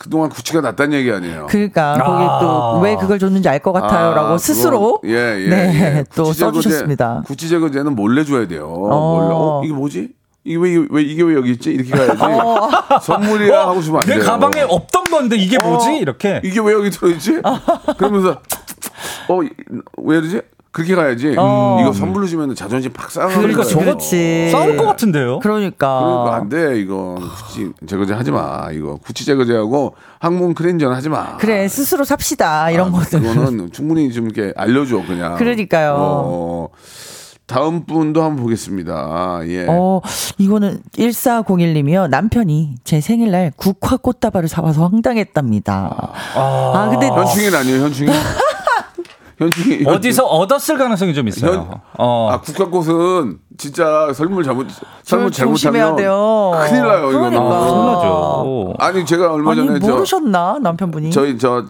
그동안 0.00 0.30
구치가 0.30 0.62
낫다는 0.62 0.96
얘기 0.98 1.12
아니에요. 1.12 1.46
그러니까 1.50 1.92
거기 2.02 2.24
아. 2.26 2.38
또왜 2.40 2.96
그걸 2.96 3.18
줬는지 3.18 3.48
알 3.50 3.60
것 3.60 3.72
같아요라고 3.72 4.28
아, 4.34 4.38
스스로 4.38 4.98
그건- 5.02 5.10
예, 5.14 5.44
예, 5.44 5.48
네, 5.48 5.96
예. 5.98 6.04
또 6.14 6.32
써주셨습니다. 6.32 7.24
구치 7.26 7.50
제거제는 7.50 7.94
몰래 7.94 8.24
줘야 8.24 8.48
돼요. 8.48 8.66
몰래. 8.66 9.28
어, 9.30 9.60
이게 9.62 9.74
뭐지? 9.74 10.08
이게 10.44 10.56
왜, 10.56 10.86
왜 10.88 11.02
이게 11.02 11.22
왜 11.22 11.34
여기 11.34 11.50
있지? 11.52 11.70
이렇게 11.70 11.90
가야지. 11.90 12.16
선물이야 13.04 13.60
하고 13.68 13.82
주면 13.82 14.00
안 14.02 14.08
내 14.08 14.14
돼요. 14.16 14.24
가방에 14.24 14.62
없던 14.62 15.04
건데 15.04 15.36
이게 15.36 15.58
뭐지? 15.58 15.98
이렇게. 15.98 16.40
이게 16.42 16.60
왜 16.60 16.72
여기 16.72 16.88
들어있지? 16.88 17.42
그러면서 17.98 18.40
어왜 19.28 19.48
이러지? 20.16 20.40
그렇게 20.72 20.94
가야지. 20.94 21.32
이거 21.32 21.92
선물로 21.92 22.26
주면 22.26 22.54
자존심 22.54 22.92
팍 22.92 23.10
상하는 23.10 23.36
그러니까. 23.36 23.64
저거. 23.64 23.98
싸울 23.98 24.76
것 24.76 24.86
같은데요. 24.86 25.40
그러니까. 25.40 26.00
그러니까 26.00 26.34
안 26.36 26.48
돼. 26.48 26.80
이거 26.80 27.16
구치 27.48 27.70
제거제 27.86 28.14
하지 28.14 28.30
마. 28.30 28.68
이거 28.72 28.96
구치 28.96 29.24
제거제하고 29.24 29.94
항문 30.20 30.54
크렌저는 30.54 30.94
하지 30.94 31.08
마. 31.08 31.36
그래 31.38 31.66
스스로 31.66 32.04
삽시다 32.04 32.70
이런 32.70 32.88
아, 32.88 32.98
것들. 32.98 33.20
그거는 33.20 33.72
충분히 33.72 34.12
좀 34.12 34.26
이렇게 34.26 34.52
알려줘 34.56 35.02
그냥. 35.06 35.36
그러니까요. 35.36 35.94
어, 35.98 36.68
다음 37.46 37.84
분도 37.84 38.22
한번 38.22 38.44
보겠습니다. 38.44 39.40
예. 39.46 39.66
어, 39.68 40.00
이거는 40.38 40.80
1401님이요. 40.96 42.08
남편이 42.08 42.76
제 42.84 43.00
생일날 43.00 43.52
국화 43.56 43.96
꽃다발을 43.96 44.48
사와서 44.48 44.86
황당했답니다. 44.86 46.12
아, 46.36 46.88
근데 46.92 47.08
현충일 47.08 47.56
아니에요 47.56 47.82
현충일? 47.82 48.12
현충일 49.40 49.88
어디서 49.90 50.24
얻었을 50.26 50.78
가능성이 50.78 51.14
좀 51.14 51.26
있어요. 51.28 51.80
어. 51.98 52.28
아 52.30 52.40
국화꽃은 52.40 53.38
진짜 53.58 54.12
설물 54.14 54.44
잘못 54.44 54.66
조심해야 55.02 55.30
잘못하면 55.30 55.96
돼요. 55.96 56.52
큰일 56.68 56.82
나요 56.82 57.10
이거는. 57.10 57.30
그러니까. 57.30 57.56
아, 57.56 57.60
큰일 57.60 57.86
나죠. 57.86 58.74
아니 58.78 59.04
제가 59.06 59.32
얼마 59.32 59.50
아니 59.52 59.66
전에 59.66 59.80
저 59.80 59.92
모르셨나 59.92 60.58
남편분이? 60.62 61.10
저희 61.10 61.36
저 61.38 61.64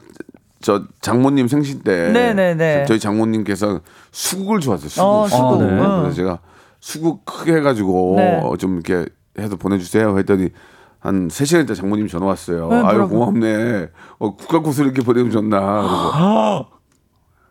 저 0.62 0.83
장모님 1.00 1.48
생신 1.48 1.80
때 1.80 2.11
네네네. 2.12 2.85
저희 2.87 2.98
장모님께서 3.00 3.80
수국을 4.12 4.61
좋아하세요. 4.61 4.88
수국. 4.90 5.06
어, 5.09 5.26
수국. 5.28 5.62
아, 5.62 5.64
네. 5.64 5.70
응. 5.70 6.00
그래서 6.02 6.16
제가 6.16 6.38
수국 6.80 7.24
크게 7.24 7.54
해가지고 7.56 8.14
네. 8.18 8.40
어, 8.44 8.56
좀 8.59 8.74
이렇게 8.85 9.09
해서 9.38 9.56
보내주세요 9.56 10.18
했더니 10.18 10.50
한 10.98 11.28
3시간 11.28 11.64
있다 11.64 11.74
장모님 11.74 12.09
전화 12.09 12.26
왔어요. 12.26 12.68
네, 12.68 12.76
아유? 12.76 13.09
고맙네. 13.09 13.88
어, 14.18 14.37
국화꽃을 14.37 14.85
이렇게 14.85 15.00
보내줬나. 15.02 15.59
그래서 15.61 16.68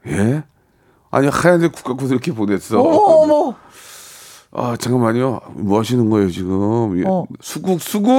예? 0.07 0.43
아니 1.12 1.27
하얀색 1.27 1.71
국화꽃을 1.71 2.12
이렇게 2.12 2.33
보냈어. 2.33 2.79
어머 2.79 2.97
어머. 2.97 3.55
아 4.51 4.75
잠깐만요. 4.77 5.39
뭐 5.55 5.79
하시는 5.79 6.09
거예요 6.09 6.29
지금? 6.29 6.99
예. 6.99 7.03
어. 7.07 7.25
수국 7.41 7.81
수국. 7.81 8.12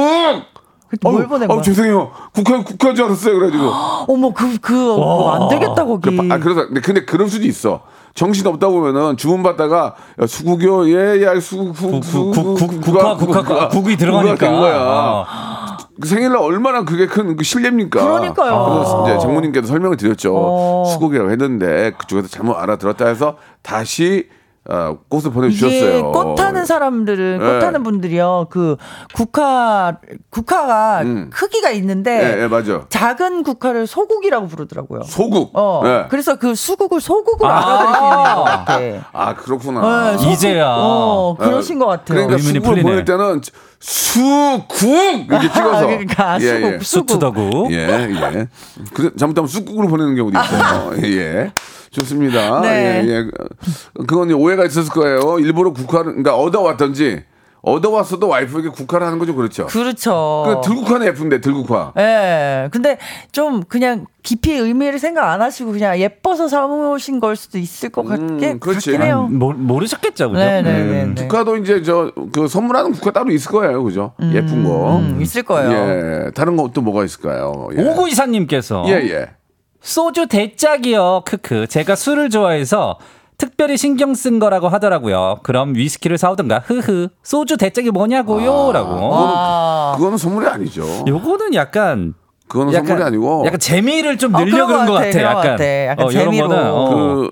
뭘 1.03 1.29
보낸 1.29 1.49
어, 1.49 1.55
거야? 1.55 1.63
죄송해요. 1.63 2.11
국화 2.33 2.65
국화인 2.65 2.97
줄 2.97 3.05
알았어요. 3.05 3.39
그래가지고. 3.39 3.71
어머 4.13 4.33
그그안 4.33 5.49
되겠다 5.49 5.85
거기. 5.85 6.17
그, 6.17 6.35
아, 6.35 6.39
그래서, 6.39 6.67
근데, 6.83 7.05
그럴 7.05 7.29
수도 7.29 7.47
있어. 7.47 7.83
정신 8.15 8.45
없다 8.49 8.69
보면은 8.69 9.17
주문 9.17 9.45
받다가 9.45 9.95
야, 10.21 10.27
수국이요, 10.27 10.89
예, 10.89 11.23
야, 11.23 11.39
수국, 11.39 11.77
국, 11.77 12.01
국, 12.01 12.33
국, 12.33 12.57
국, 12.57 12.81
국화, 12.81 13.17
국화, 13.17 13.69
국이 13.69 13.97
들어가니까. 13.97 14.35
된 14.35 14.53
거야. 14.59 14.75
아. 14.81 15.60
그 16.01 16.09
생일날 16.09 16.39
얼마나 16.39 16.85
그게 16.85 17.07
큰그 17.07 17.45
신뢰입니까? 17.45 18.03
그러니까요. 18.03 18.75
그래서 18.75 19.05
이제 19.07 19.19
장모님께서 19.19 19.67
설명을 19.67 19.97
드렸죠. 19.97 20.35
어. 20.35 20.85
수국이라고 20.87 21.31
했는데 21.31 21.93
그쪽에서 21.99 22.29
잘못 22.29 22.57
알아들었다 22.57 23.07
해서 23.07 23.37
다시 23.63 24.29
어, 24.73 24.99
꽃을 25.09 25.33
보내주셨어요. 25.33 25.91
이게 25.99 26.01
꽃 26.01 26.37
타는 26.37 26.65
사람들은 26.65 27.39
꽃 27.39 27.45
네. 27.45 27.59
타는 27.59 27.83
분들이요 27.83 28.47
그 28.51 28.77
국화 29.15 29.97
국화가 30.31 31.03
음. 31.03 31.29
크기가 31.33 31.71
있는데 31.71 32.39
예, 32.39 32.43
예, 32.45 32.47
맞아. 32.47 32.83
작은 32.89 33.43
국화를 33.43 33.89
소국이라고 33.89 34.47
부르더라고요. 34.47 35.03
소국. 35.03 35.51
어 35.55 35.83
예. 35.85 36.07
그래서 36.09 36.37
그 36.37 36.55
수국을 36.55 37.01
소국으로 37.01 37.51
아. 37.51 37.57
알아들으시는 37.59 38.35
것 38.35 38.45
같아. 38.45 39.09
아, 39.13 39.35
그렇구나. 39.35 40.11
네, 40.13 40.19
소국. 40.19 40.33
이제야. 40.33 40.67
어 40.79 41.37
그러신 41.37 41.79
것 41.81 41.87
같아요. 41.87 42.27
그러니까 42.27 42.39
수국을 42.39 42.61
풀리네. 42.61 42.83
보낼 42.83 43.05
때는 43.05 43.41
수국 43.81 44.69
이렇게 45.29 45.49
찍어서. 45.53 45.87
그러니까 45.87 46.39
예, 46.41 46.47
수국, 46.47 46.63
예. 46.63 46.79
수국. 46.81 47.11
수투다구. 47.11 47.69
예, 47.73 47.77
예. 47.77 48.49
그래, 48.95 49.11
잘못하면 49.19 49.49
쑥국으로 49.49 49.89
보내는 49.89 50.15
경우도 50.15 50.39
있어요. 50.39 50.93
예. 51.03 51.53
좋습니다. 51.91 52.61
네. 52.61 53.03
예, 53.05 53.09
예. 53.09 53.25
그건 54.07 54.31
오해가 54.33 54.65
있었을 54.65 54.91
거예요. 54.93 55.39
일부러 55.39 55.73
국화를, 55.73 56.13
그러니까 56.13 56.37
얻어왔던지, 56.37 57.25
얻어왔어도 57.63 58.29
와이프에게 58.29 58.69
국화를 58.71 59.07
하는 59.07 59.19
거죠. 59.19 59.35
그렇죠. 59.35 59.67
그렇죠. 59.67 60.45
그 60.47 60.67
들국화는 60.69 61.07
예쁜데, 61.09 61.41
들국화. 61.41 61.93
예. 61.99 62.69
근데 62.71 62.97
좀 63.33 63.63
그냥 63.65 64.07
깊이 64.23 64.53
의미를 64.53 64.99
생각 64.99 65.31
안 65.31 65.43
하시고 65.43 65.73
그냥 65.73 65.99
예뻐서 65.99 66.49
사오신 66.49 67.21
걸 67.21 67.37
수도 67.37 67.59
있을 67.59 67.91
것 67.91 68.05
같게 68.07 68.53
음, 68.53 68.61
그렇지. 68.61 68.93
같긴 68.93 69.03
해요. 69.03 69.29
모, 69.31 69.53
모르셨겠죠, 69.53 70.31
그죠? 70.31 70.39
네네네. 70.43 71.03
음, 71.03 71.15
국화도 71.17 71.57
이제 71.57 71.83
저, 71.83 72.11
그 72.33 72.49
선물하는 72.49 72.93
국화 72.93 73.11
따로 73.11 73.31
있을 73.31 73.51
거예요. 73.51 73.83
그죠? 73.83 74.13
예쁜 74.33 74.65
거. 74.65 74.99
음, 74.99 75.21
있을 75.21 75.43
거예요. 75.43 75.71
예. 75.71 76.31
다른 76.35 76.57
거또 76.57 76.81
뭐가 76.81 77.05
있을까요? 77.05 77.69
예. 77.77 77.83
오구 77.83 78.09
이사님께서 78.09 78.85
예, 78.89 78.93
예. 79.11 79.27
소주 79.81 80.27
대짝이요. 80.27 81.23
크크. 81.25 81.67
제가 81.69 81.97
술을 81.97 82.31
좋아해서 82.31 82.99
특별히 83.39 83.77
신경 83.79 84.15
쓴 84.15 84.39
거라고 84.39 84.69
하더라고요. 84.69 85.39
그럼 85.43 85.75
위스키를 85.75 86.19
사오든가. 86.19 86.59
흐흐. 86.67 87.09
소주 87.23 87.57
대짝이 87.57 87.91
뭐냐고요라고. 87.91 89.11
아. 89.15 89.95
그거는 89.97 90.19
선물이 90.19 90.47
아니죠. 90.47 90.85
요거는 91.09 91.55
약간 91.55 92.15
그거는 92.49 92.73
선물이 92.73 93.03
아니고. 93.03 93.45
약간 93.47 93.59
재미를 93.59 94.19
좀 94.19 94.35
어, 94.35 94.41
늘려 94.41 94.67
그런 94.67 94.85
그런 94.85 94.87
것것 94.87 95.01
같아. 95.01 95.13
것 95.13 95.25
약간. 95.25 95.43
같아. 95.53 95.87
약간 95.87 96.07
어, 96.07 96.11
재미로. 96.11 96.49
거는, 96.49 96.71
어. 96.71 96.89
그 96.95 97.31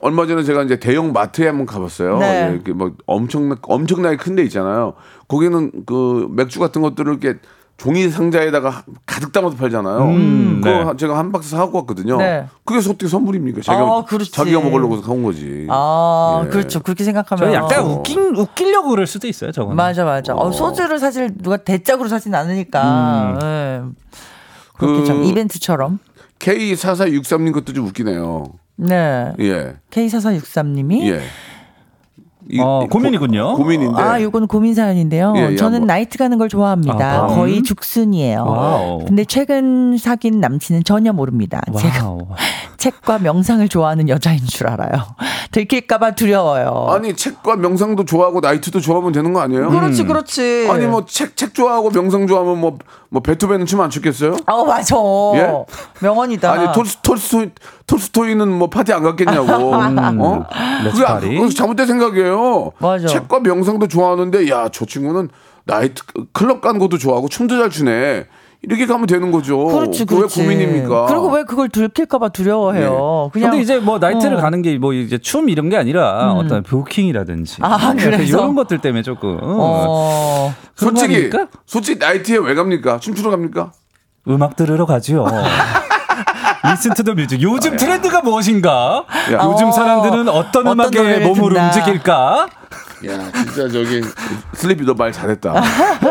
얼마 0.00 0.26
전에 0.26 0.44
제가 0.44 0.62
이제 0.62 0.78
대형 0.78 1.12
마트에 1.12 1.48
한번 1.48 1.66
가봤어요. 1.66 2.18
네. 2.18 2.46
예, 2.50 2.54
이렇게 2.54 2.72
뭐 2.72 2.92
엄청나 3.06 3.56
엄청나게 3.62 4.16
큰 4.16 4.36
데 4.36 4.44
있잖아요. 4.44 4.94
거기는 5.26 5.72
그 5.86 6.28
맥주 6.30 6.60
같은 6.60 6.82
것들을 6.82 7.18
이렇게 7.20 7.40
종이 7.78 8.08
상자에다가 8.10 8.82
가득 9.06 9.30
담아서 9.32 9.56
팔잖아요. 9.56 10.02
음, 10.02 10.60
그거 10.62 10.90
네. 10.92 10.96
제가 10.96 11.16
한 11.16 11.30
박스 11.30 11.50
사갖고 11.50 11.78
왔거든요. 11.78 12.16
네. 12.18 12.44
그게 12.64 12.80
어떻게 12.80 13.06
선물입니까? 13.06 13.62
자기가, 13.62 13.84
아. 13.86 14.04
자기가 14.32 14.60
먹으려고 14.60 15.00
사온 15.00 15.22
거지. 15.22 15.68
아, 15.70 16.42
예. 16.44 16.48
그렇죠. 16.48 16.80
그렇게 16.80 17.04
생각하면. 17.04 17.50
저 17.50 17.54
약간 17.54 17.84
어. 17.84 17.88
웃긴 17.90 18.34
웃기려고 18.36 18.88
그럴 18.90 19.06
수도 19.06 19.28
있어요. 19.28 19.52
저거는. 19.52 19.76
맞아, 19.76 20.04
맞아. 20.04 20.34
어, 20.34 20.50
소주를 20.50 20.98
사실 20.98 21.30
누가 21.40 21.56
대짝으로 21.56 22.08
사진 22.08 22.34
않으니까. 22.34 23.38
예. 23.44 23.82
그렇게 24.76 25.00
그- 25.00 25.06
좀 25.06 25.22
이벤트처럼. 25.24 26.00
K4463님 26.40 27.52
것도 27.52 27.72
좀 27.72 27.86
웃기네요. 27.86 28.44
네. 28.74 29.32
예. 29.38 29.76
K4463님이 29.92 31.02
예. 31.12 31.20
이- 32.50 32.60
어, 32.60 32.82
이 32.84 32.88
고민이군요. 32.88 33.54
고, 33.56 33.64
민인데 33.64 34.00
아, 34.00 34.20
요거는 34.22 34.48
고민 34.48 34.74
사연인데요. 34.74 35.34
예, 35.36 35.48
예, 35.52 35.56
저는 35.56 35.80
뭐. 35.80 35.86
나이트 35.86 36.16
가는 36.18 36.38
걸 36.38 36.48
좋아합니다. 36.48 37.24
아, 37.24 37.26
거의 37.28 37.58
음. 37.58 37.62
죽순이에요. 37.62 38.44
와우. 38.46 39.04
근데 39.06 39.24
최근 39.24 39.96
사귄 39.98 40.40
남친은 40.40 40.84
전혀 40.84 41.12
모릅니다. 41.12 41.60
제가 41.78 42.08
와우. 42.08 42.20
책과 42.78 43.18
명상을 43.18 43.68
좋아하는 43.68 44.08
여자인 44.08 44.38
줄 44.46 44.68
알아요. 44.68 45.04
들킬까봐 45.50 46.14
두려워요. 46.14 46.86
아니 46.90 47.14
책과 47.14 47.56
명상도 47.56 48.04
좋아하고 48.04 48.38
나이트도 48.40 48.80
좋아하면 48.80 49.10
되는 49.12 49.32
거 49.32 49.40
아니에요? 49.40 49.68
그렇지, 49.68 50.04
그렇지. 50.04 50.68
아니 50.70 50.86
뭐 50.86 51.04
책 51.04 51.34
책 51.36 51.54
좋아하고 51.54 51.90
명상 51.90 52.26
좋아하면 52.26 52.58
뭐 52.60 52.78
뭐 53.10 53.22
베토벤은 53.22 53.64
춤 53.64 53.80
안 53.80 53.88
추겠어요? 53.88 54.36
어, 54.46 54.64
맞아. 54.66 54.94
예? 55.36 55.50
명언이다. 56.00 56.52
아니 56.52 56.72
톨스, 56.74 56.98
톨스토이 57.02 57.50
톨스토이는 57.86 58.46
뭐 58.52 58.68
파티 58.68 58.92
안 58.92 59.02
갔겠냐고. 59.02 59.72
어? 59.74 60.46
Let's 60.84 61.04
그게. 61.20 61.34
그거 61.38 61.48
잘못된 61.48 61.86
생각이에요. 61.86 62.72
맞아. 62.78 63.06
책과 63.06 63.40
명상도 63.40 63.88
좋아하는데 63.88 64.50
야 64.50 64.68
저 64.70 64.84
친구는 64.84 65.30
나이트 65.64 66.02
클럽 66.34 66.60
간 66.60 66.78
것도 66.78 66.98
좋아하고 66.98 67.28
춤도 67.28 67.58
잘 67.58 67.70
추네. 67.70 68.26
이렇게 68.62 68.86
가면 68.86 69.06
되는 69.06 69.30
거죠. 69.30 69.66
그렇지, 69.66 70.04
그렇지. 70.04 70.40
왜 70.40 70.44
고민입니까? 70.46 71.06
그리고 71.06 71.28
왜 71.30 71.44
그걸 71.44 71.68
들킬까봐 71.68 72.30
두려워해요. 72.30 73.30
그냥. 73.32 73.50
근데 73.50 73.62
이제 73.62 73.78
뭐 73.78 73.98
나이트를 73.98 74.34
어. 74.34 74.38
음. 74.38 74.42
가는 74.42 74.62
게 74.62 74.78
뭐 74.78 74.92
이제 74.92 75.16
춤 75.18 75.48
이런 75.48 75.68
게 75.68 75.76
아니라 75.76 76.32
어떤 76.32 76.62
부킹이라든지 76.64 77.58
아, 77.60 77.94
그래서? 77.96 78.22
이런 78.24 78.54
것들 78.56 78.78
때문에 78.78 79.02
조금 79.02 79.38
어. 79.42 79.46
어. 80.50 80.54
솔직히? 80.74 81.30
솔직히 81.66 81.98
나이트에 81.98 82.38
왜 82.38 82.54
갑니까? 82.54 82.98
춤추러 82.98 83.30
갑니까? 83.30 83.72
음악 84.28 84.56
들으러 84.56 84.86
가죠. 84.86 85.26
Listen 86.72 86.92
to 86.94 87.02
the 87.02 87.14
music. 87.14 87.40
요즘 87.40 87.76
트렌드가 87.76 88.20
무엇인가? 88.20 89.04
야. 89.32 89.40
요즘 89.44 89.68
어. 89.68 89.72
사람들은 89.72 90.28
어떤 90.28 90.66
어떤 90.66 90.66
음악에 90.66 91.20
몸을 91.26 91.54
듣나. 91.54 91.66
움직일까? 91.66 92.48
야 93.06 93.30
진짜 93.32 93.68
저기 93.68 94.02
슬리피 94.54 94.84
너말 94.84 95.12
잘했다. 95.12 95.52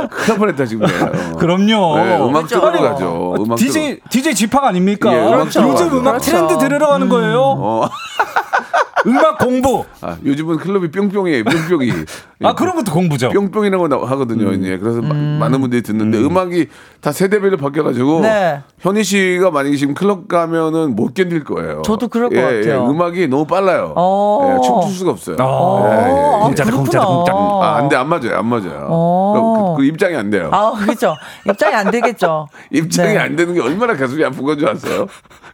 큰일 0.09 0.27
날 0.27 0.37
뻔했다 0.37 0.65
지금. 0.65 0.85
어. 0.85 1.35
그럼요. 1.37 1.97
네, 1.97 2.17
음악 2.17 2.47
그렇죠. 2.47 2.61
들으러 2.61 2.89
가죠. 2.91 3.35
음악 3.39 3.57
DJ 3.57 3.99
DJ 4.09 4.35
G팍 4.35 4.63
아닙니까? 4.63 5.13
예, 5.13 5.27
음악 5.27 5.49
들으러 5.49 5.69
요즘. 5.71 5.87
음악 5.97 6.11
그렇죠. 6.13 6.31
트렌드 6.31 6.57
들으러 6.57 6.87
가는 6.87 7.09
거예요. 7.09 7.41
어. 7.41 7.89
음악 9.05 9.37
공부. 9.37 9.85
아, 10.01 10.17
요즘은 10.25 10.57
클럽이 10.57 10.89
뿅뿅이에요. 10.91 11.43
뿅뿅이. 11.43 11.91
아 12.43 12.53
그런 12.53 12.75
것도 12.75 12.91
공부죠. 12.91 13.29
뿅뿅이라고 13.29 13.87
나- 13.87 13.95
하거든요. 13.97 14.51
예, 14.67 14.77
그래서 14.77 15.01
마- 15.01 15.13
많은 15.13 15.59
분들이 15.61 15.81
듣는데 15.81 16.19
음. 16.19 16.37
악이다 16.37 17.11
세대별로 17.11 17.57
바뀌어가지고 17.57 18.21
네. 18.21 18.61
현희 18.79 19.03
씨가 19.03 19.49
만약에 19.51 19.75
지금 19.75 19.93
클럽 19.95 20.27
가면은 20.27 20.95
못 20.95 21.13
견딜 21.15 21.43
거예요. 21.43 21.81
저도 21.83 22.07
그럴 22.09 22.29
것 22.29 22.37
예, 22.37 22.41
같아요. 22.41 22.63
예, 22.83 22.89
음악이 22.89 23.27
너무 23.27 23.45
빨라요. 23.45 23.93
어. 23.95 24.55
예, 24.55 24.65
춤출 24.65 24.91
수가 24.91 25.11
없어요. 25.11 25.37
어. 25.39 25.87
예, 25.89 25.93
예. 25.93 25.97
아, 25.97 26.39
공짜다. 26.45 26.71
공짜. 26.71 27.01
아, 27.01 27.75
안 27.77 27.89
돼, 27.89 27.95
안 27.95 28.07
맞아요, 28.09 28.35
안 28.37 28.45
맞아요. 28.45 28.87
어. 28.89 29.73
그, 29.75 29.81
그 29.81 29.87
입장이 29.87 30.15
안 30.15 30.29
돼요. 30.29 30.49
아, 30.51 30.73
그렇죠. 30.79 31.15
입장이 31.49 31.73
안 31.75 31.89
되겠죠. 31.89 32.47
입장이 32.71 33.13
네. 33.13 33.17
안 33.19 33.35
되는 33.35 33.53
게 33.53 33.61
얼마나 33.61 33.95
가슴이 33.95 34.23
아픈 34.23 34.43
건줄 34.43 34.69
아세요? 34.69 35.07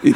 이- 0.03 0.13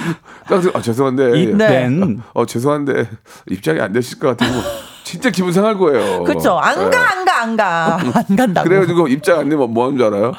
딱 0.49 0.61
아, 0.75 0.81
죄송한데. 0.81 1.39
입밴. 1.39 2.21
어, 2.33 2.45
죄송한데 2.45 3.09
입장이 3.49 3.79
안 3.79 3.93
되실 3.93 4.19
것 4.19 4.35
같아서 4.35 4.59
진짜 5.03 5.29
기분 5.29 5.53
상할 5.53 5.77
거예요. 5.77 6.23
그렇죠. 6.23 6.57
안 6.57 6.85
예. 6.85 6.89
가, 6.89 7.11
안 7.11 7.25
가, 7.25 7.41
안 7.41 7.57
가. 7.57 7.97
안 8.29 8.35
간다고. 8.35 8.67
그래가지고 8.67 9.07
입장 9.07 9.39
안 9.39 9.49
되면 9.49 9.71
뭐 9.73 9.85
하는 9.85 9.97
줄 9.97 10.07
알아요? 10.07 10.33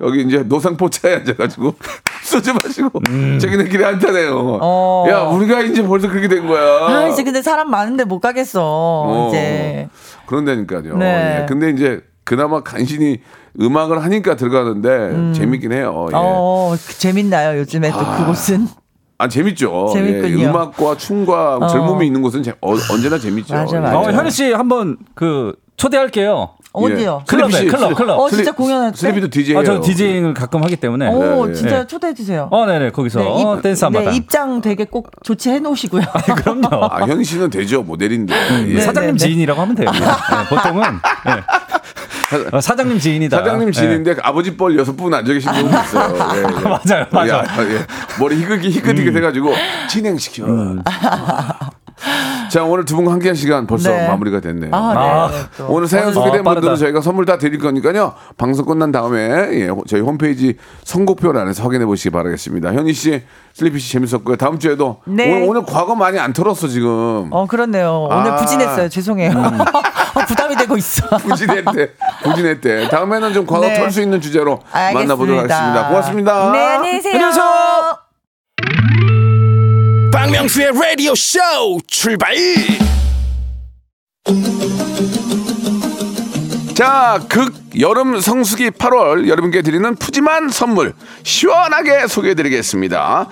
여기 0.00 0.22
이제 0.22 0.38
노상포 0.38 0.90
차에 0.90 1.16
앉아가지고 1.16 1.74
소주 2.22 2.52
마시고 2.52 3.00
자기네끼리 3.40 3.82
한타네요. 3.82 4.58
어. 4.60 5.06
야 5.08 5.20
우리가 5.20 5.60
이제 5.62 5.82
벌써 5.82 6.08
그렇게 6.08 6.28
된 6.28 6.46
거야. 6.46 6.86
아, 6.86 7.08
이제 7.08 7.22
근데 7.24 7.40
사람 7.40 7.70
많은데 7.70 8.04
못 8.04 8.20
가겠어. 8.20 8.60
어. 8.62 9.28
이제. 9.28 9.88
그런다니까요. 10.26 10.96
네. 10.98 11.40
예. 11.42 11.46
근데 11.46 11.70
이제 11.70 12.02
그나마 12.24 12.62
간신히 12.62 13.20
음악을 13.60 14.02
하니까 14.02 14.36
들어가는데 14.36 15.32
재밌긴 15.32 15.72
해요. 15.72 16.06
예. 16.10 16.14
어, 16.14 16.74
그 16.86 16.98
재밌나요, 16.98 17.58
요즘에 17.60 17.90
또 17.90 17.98
그곳은? 17.98 18.68
아 19.18 19.28
재밌죠. 19.28 19.90
재밌군요. 19.92 20.40
예. 20.40 20.46
음악과 20.46 20.96
춤과 20.96 21.56
어. 21.56 21.66
젊음이 21.68 22.06
있는 22.06 22.20
곳은 22.22 22.42
재- 22.42 22.54
어, 22.60 22.74
언제나 22.90 23.18
재밌죠. 23.18 23.54
맞아, 23.54 23.76
예. 23.76 23.80
맞아. 23.80 23.98
어, 23.98 24.02
현희 24.12 24.30
씨 24.30 24.52
한번 24.52 24.98
그 25.14 25.54
초대할게요. 25.76 26.50
어디요? 26.72 27.22
클럽에, 27.26 27.50
슬리피 27.52 27.70
씨, 27.70 27.74
클럽, 27.74 27.94
클럽. 27.94 28.18
어, 28.20 28.28
진짜 28.28 28.52
공연할 28.52 28.90
때? 28.92 28.98
슬리피도 28.98 29.28
DJ예요. 29.30 29.60
아, 29.60 29.64
저 29.64 29.80
디제잉을 29.80 30.34
가끔 30.34 30.62
하기 30.62 30.76
때문에. 30.76 31.08
오, 31.08 31.46
네, 31.46 31.54
진짜 31.54 31.78
네. 31.80 31.86
초대해 31.86 32.12
주세요. 32.12 32.48
어, 32.50 32.66
네네 32.66 32.90
거기서 32.90 33.22
어, 33.26 33.62
댄스 33.62 33.86
한번. 33.86 34.04
네, 34.04 34.14
입장 34.14 34.60
되게 34.60 34.84
꼭 34.84 35.10
조치해 35.24 35.58
놓으시고요. 35.60 36.02
그럼요. 36.36 36.84
아, 36.84 37.06
현이 37.06 37.24
씨는 37.24 37.48
되죠. 37.48 37.82
모델인데. 37.82 38.34
예. 38.68 38.74
네, 38.74 38.80
사장님 38.82 39.16
네, 39.16 39.18
네. 39.18 39.26
지인이라고 39.26 39.58
하면 39.58 39.74
돼요. 39.74 39.88
네, 39.90 40.54
보통은 40.54 40.82
네. 40.82 41.32
어, 42.52 42.60
사장님 42.60 42.98
지인이다. 42.98 43.36
사장님 43.38 43.70
네. 43.70 43.72
지인인데 43.72 44.16
아버지 44.22 44.56
뻘 44.56 44.76
여섯 44.78 44.96
분 44.96 45.12
앉아 45.14 45.32
계신 45.32 45.50
분도 45.52 45.78
있어요. 45.78 46.16
예, 46.34 46.38
예. 46.38 46.64
맞아요, 46.64 47.06
맞아요. 47.10 47.30
야, 47.30 47.44
예. 47.60 47.86
머리 48.20 48.36
희끗이 48.36 48.70
희끗희끗 48.70 49.08
음. 49.12 49.16
해가지고 49.16 49.54
진행시켜. 49.88 50.44
자 52.50 52.62
오늘 52.62 52.84
두 52.84 52.94
분과 52.96 53.12
함께한 53.12 53.34
시간 53.34 53.66
벌써 53.66 53.90
네. 53.90 54.06
마무리가 54.06 54.40
됐네요. 54.40 54.70
아, 54.72 54.92
네. 54.94 55.00
아. 55.00 55.28
네, 55.30 55.36
또. 55.56 55.66
오늘 55.68 55.88
사연 55.88 56.12
소개된 56.12 56.40
어, 56.40 56.44
빠르다. 56.44 56.60
분들은 56.60 56.76
저희가 56.76 57.00
선물 57.00 57.24
다 57.26 57.38
드릴 57.38 57.58
거니까요. 57.58 58.14
방송 58.36 58.64
끝난 58.66 58.92
다음에 58.92 59.18
예, 59.52 59.68
저희 59.88 60.00
홈페이지 60.00 60.56
선곡표란에서 60.84 61.62
확인해 61.64 61.84
보시기 61.86 62.10
바라겠습니다. 62.10 62.72
현희 62.74 62.92
씨, 62.92 63.22
슬리피 63.54 63.78
씨 63.78 63.92
재밌었고요. 63.92 64.36
다음 64.36 64.58
주에도 64.58 65.00
네. 65.06 65.32
오늘, 65.34 65.48
오늘 65.48 65.62
과거 65.64 65.94
많이 65.94 66.18
안 66.18 66.32
털었어 66.32 66.68
지금. 66.68 67.28
어, 67.30 67.46
그렇네요. 67.46 68.08
오늘 68.10 68.32
아. 68.32 68.36
부진했어요. 68.36 68.88
죄송해요. 68.90 69.30
어, 69.32 70.20
부담이 70.28 70.56
되고 70.56 70.76
있어. 70.76 71.04
부진했대. 71.18 71.90
부진했대. 72.22 72.88
다음에는 72.90 73.32
좀 73.32 73.46
과거 73.46 73.66
네. 73.66 73.74
털수 73.74 74.00
있는 74.02 74.20
주제로 74.20 74.60
알겠습니다. 74.70 74.98
만나보도록 75.16 75.42
하겠습니다. 75.50 75.88
고맙습니다. 75.88 76.52
네, 76.52 76.66
안녕히 76.76 76.92
계세요. 76.98 77.14
안녕히 77.14 77.32
계세요. 77.32 78.05
박명수의 80.16 80.72
라디오 80.72 81.14
쇼 81.14 81.38
출발 81.86 82.34
자, 86.72 87.20
극 87.28 87.52
여름 87.78 88.18
성수기 88.18 88.70
8월 88.70 89.28
여러분께 89.28 89.60
드리는 89.60 89.94
푸짐한 89.94 90.48
선물 90.48 90.94
시원하게 91.22 92.06
소개해드리겠습니다. 92.06 93.28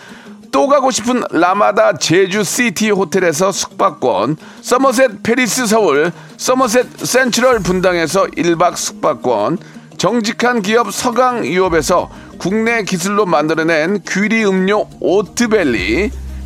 또 0.52 0.68
가고 0.68 0.90
싶은 0.90 1.22
라마다 1.30 1.96
제주 1.96 2.44
시티 2.44 2.90
호텔에서 2.90 3.50
숙박권, 3.50 4.36
서머셋 4.60 5.22
페리스 5.22 5.66
서울, 5.66 6.12
서머셋 6.36 6.98
센트럴 6.98 7.60
분당에서 7.60 8.26
1박 8.26 8.76
숙박권, 8.76 9.56
정직한 9.96 10.60
기업 10.60 10.92
서강 10.92 11.46
유업에서 11.46 12.10
국내 12.36 12.82
기술로 12.82 13.24
만들어낸 13.24 14.02
귀리 14.06 14.44
음료 14.44 14.86
오트벨리, 15.00 16.10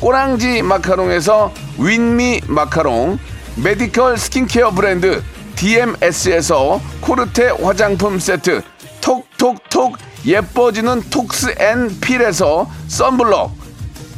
꼬랑지 0.00 0.62
마카롱에서 0.62 1.52
윈미 1.78 2.42
마카롱 2.46 3.18
메디컬 3.56 4.18
스킨케어 4.18 4.70
브랜드 4.70 5.22
DMS에서 5.56 6.80
코르테 7.00 7.48
화장품 7.62 8.18
세트 8.18 8.62
톡톡톡 9.00 9.96
예뻐지는 10.26 11.02
톡스 11.10 11.54
앤 11.58 12.00
필에서 12.00 12.68
썬블럭 12.88 13.52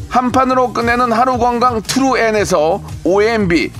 한 0.08 0.32
판으로 0.32 0.72
끝내는 0.72 1.12
하루 1.12 1.38
건강 1.38 1.82
트루엔에서 1.82 2.82
OMB 3.04 3.70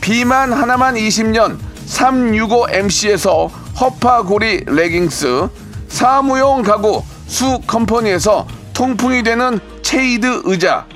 비만 0.00 0.52
하나만 0.52 0.94
20년 0.96 1.58
365MC에서 1.86 3.50
허파고리 3.80 4.64
레깅스, 4.66 5.48
사무용 5.88 6.62
가구 6.62 7.02
수 7.26 7.60
컴퍼니에서 7.66 8.46
통풍이 8.72 9.22
되는 9.22 9.60
체이드 9.82 10.42
의자, 10.44 10.86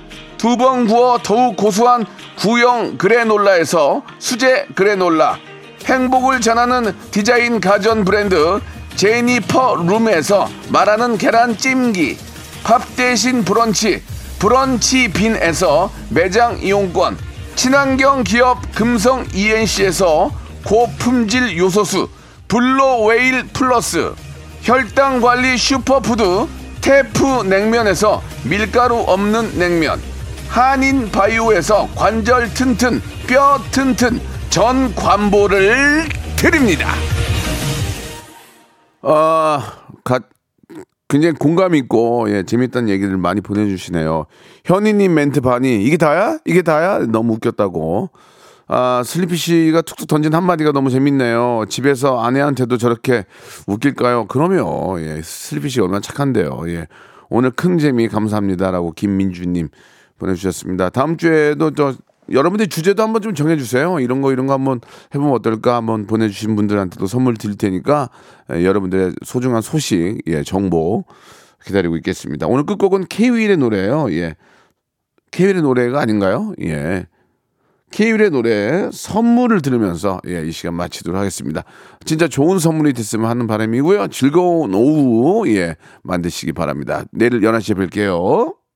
두 0.40 0.56
번 0.56 0.86
구워 0.86 1.18
더욱 1.18 1.54
고소한 1.54 2.06
구형 2.38 2.96
그래놀라에서 2.96 4.00
수제 4.18 4.68
그래놀라, 4.74 5.36
행복을 5.84 6.40
전하는 6.40 6.96
디자인 7.10 7.60
가전 7.60 8.06
브랜드 8.06 8.58
제니퍼 8.96 9.84
룸에서 9.86 10.48
말하는 10.70 11.18
계란 11.18 11.58
찜기, 11.58 12.16
밥 12.64 12.96
대신 12.96 13.44
브런치, 13.44 14.02
브런치 14.38 15.12
빈에서 15.12 15.92
매장 16.08 16.58
이용권, 16.62 17.18
친환경 17.54 18.24
기업 18.24 18.62
금성 18.74 19.26
ENC에서 19.34 20.30
고품질 20.64 21.58
요소수, 21.58 22.08
블로웨일 22.48 23.48
플러스, 23.48 24.14
혈당 24.62 25.20
관리 25.20 25.58
슈퍼푸드, 25.58 26.46
테프 26.80 27.42
냉면에서 27.42 28.22
밀가루 28.44 29.04
없는 29.06 29.58
냉면, 29.58 30.00
한인 30.50 31.08
바이오에서 31.12 31.88
관절 31.94 32.52
튼튼, 32.54 33.00
뼈 33.28 33.56
튼튼, 33.70 34.18
전 34.50 34.92
관보를 34.96 36.08
드립니다. 36.36 36.88
아, 39.02 39.62
가, 40.02 40.18
굉장히 41.08 41.36
공감 41.36 41.76
있고 41.76 42.28
예, 42.30 42.42
재밌다는 42.42 42.88
얘기를 42.88 43.16
많이 43.16 43.40
보내주시네요. 43.40 44.26
현희님 44.64 45.14
멘트 45.14 45.40
반이 45.40 45.84
이게 45.84 45.96
다야? 45.96 46.38
이게 46.44 46.62
다야? 46.62 46.98
너무 46.98 47.34
웃겼다고. 47.34 48.10
아 48.66 49.02
슬리피 49.04 49.36
씨가 49.36 49.82
툭툭 49.82 50.08
던진 50.08 50.34
한마디가 50.34 50.72
너무 50.72 50.90
재밌네요. 50.90 51.64
집에서 51.68 52.20
아내한테도 52.22 52.76
저렇게 52.76 53.24
웃길까요? 53.66 54.26
그럼요. 54.26 55.00
예, 55.00 55.20
슬리피 55.22 55.68
씨 55.68 55.80
얼마나 55.80 56.00
착한데요. 56.00 56.62
예, 56.68 56.86
오늘 57.28 57.50
큰 57.50 57.78
재미 57.78 58.08
감사합니다라고 58.08 58.92
김민주님 58.92 59.68
보내주셨습니다. 60.20 60.90
다음 60.90 61.16
주에도 61.16 61.72
저 61.72 61.94
여러분들 62.30 62.68
주제도 62.68 63.02
한번 63.02 63.22
좀 63.22 63.34
정해주세요. 63.34 63.98
이런 64.00 64.20
거 64.20 64.32
이런 64.32 64.46
거 64.46 64.52
한번 64.52 64.80
해보면 65.14 65.32
어떨까 65.32 65.74
한번 65.74 66.06
보내주신 66.06 66.54
분들한테도 66.54 67.06
선물 67.06 67.36
드릴 67.36 67.56
테니까 67.56 68.08
예, 68.52 68.64
여러분들의 68.64 69.14
소중한 69.24 69.62
소식, 69.62 70.18
예, 70.28 70.42
정보 70.44 71.04
기다리고 71.64 71.96
있겠습니다. 71.96 72.46
오늘 72.46 72.64
끝곡은 72.64 73.06
케이윌의 73.08 73.56
노래예요. 73.56 74.12
예, 74.12 74.36
케이윌의 75.32 75.62
노래가 75.62 76.00
아닌가요? 76.00 76.54
예. 76.62 77.06
케이윌의 77.90 78.30
노래 78.30 78.88
선물을 78.92 79.62
들으면서 79.62 80.20
예, 80.28 80.46
이 80.46 80.52
시간 80.52 80.74
마치도록 80.74 81.18
하겠습니다. 81.18 81.64
진짜 82.04 82.28
좋은 82.28 82.60
선물이 82.60 82.92
됐으면 82.92 83.28
하는 83.28 83.48
바람이고요. 83.48 84.06
즐거운 84.08 84.72
오후 84.74 85.48
예, 85.52 85.74
만드시기 86.04 86.52
바랍니다. 86.52 87.02
내일 87.10 87.40
11시에 87.40 87.76
뵐게요. 87.76 88.59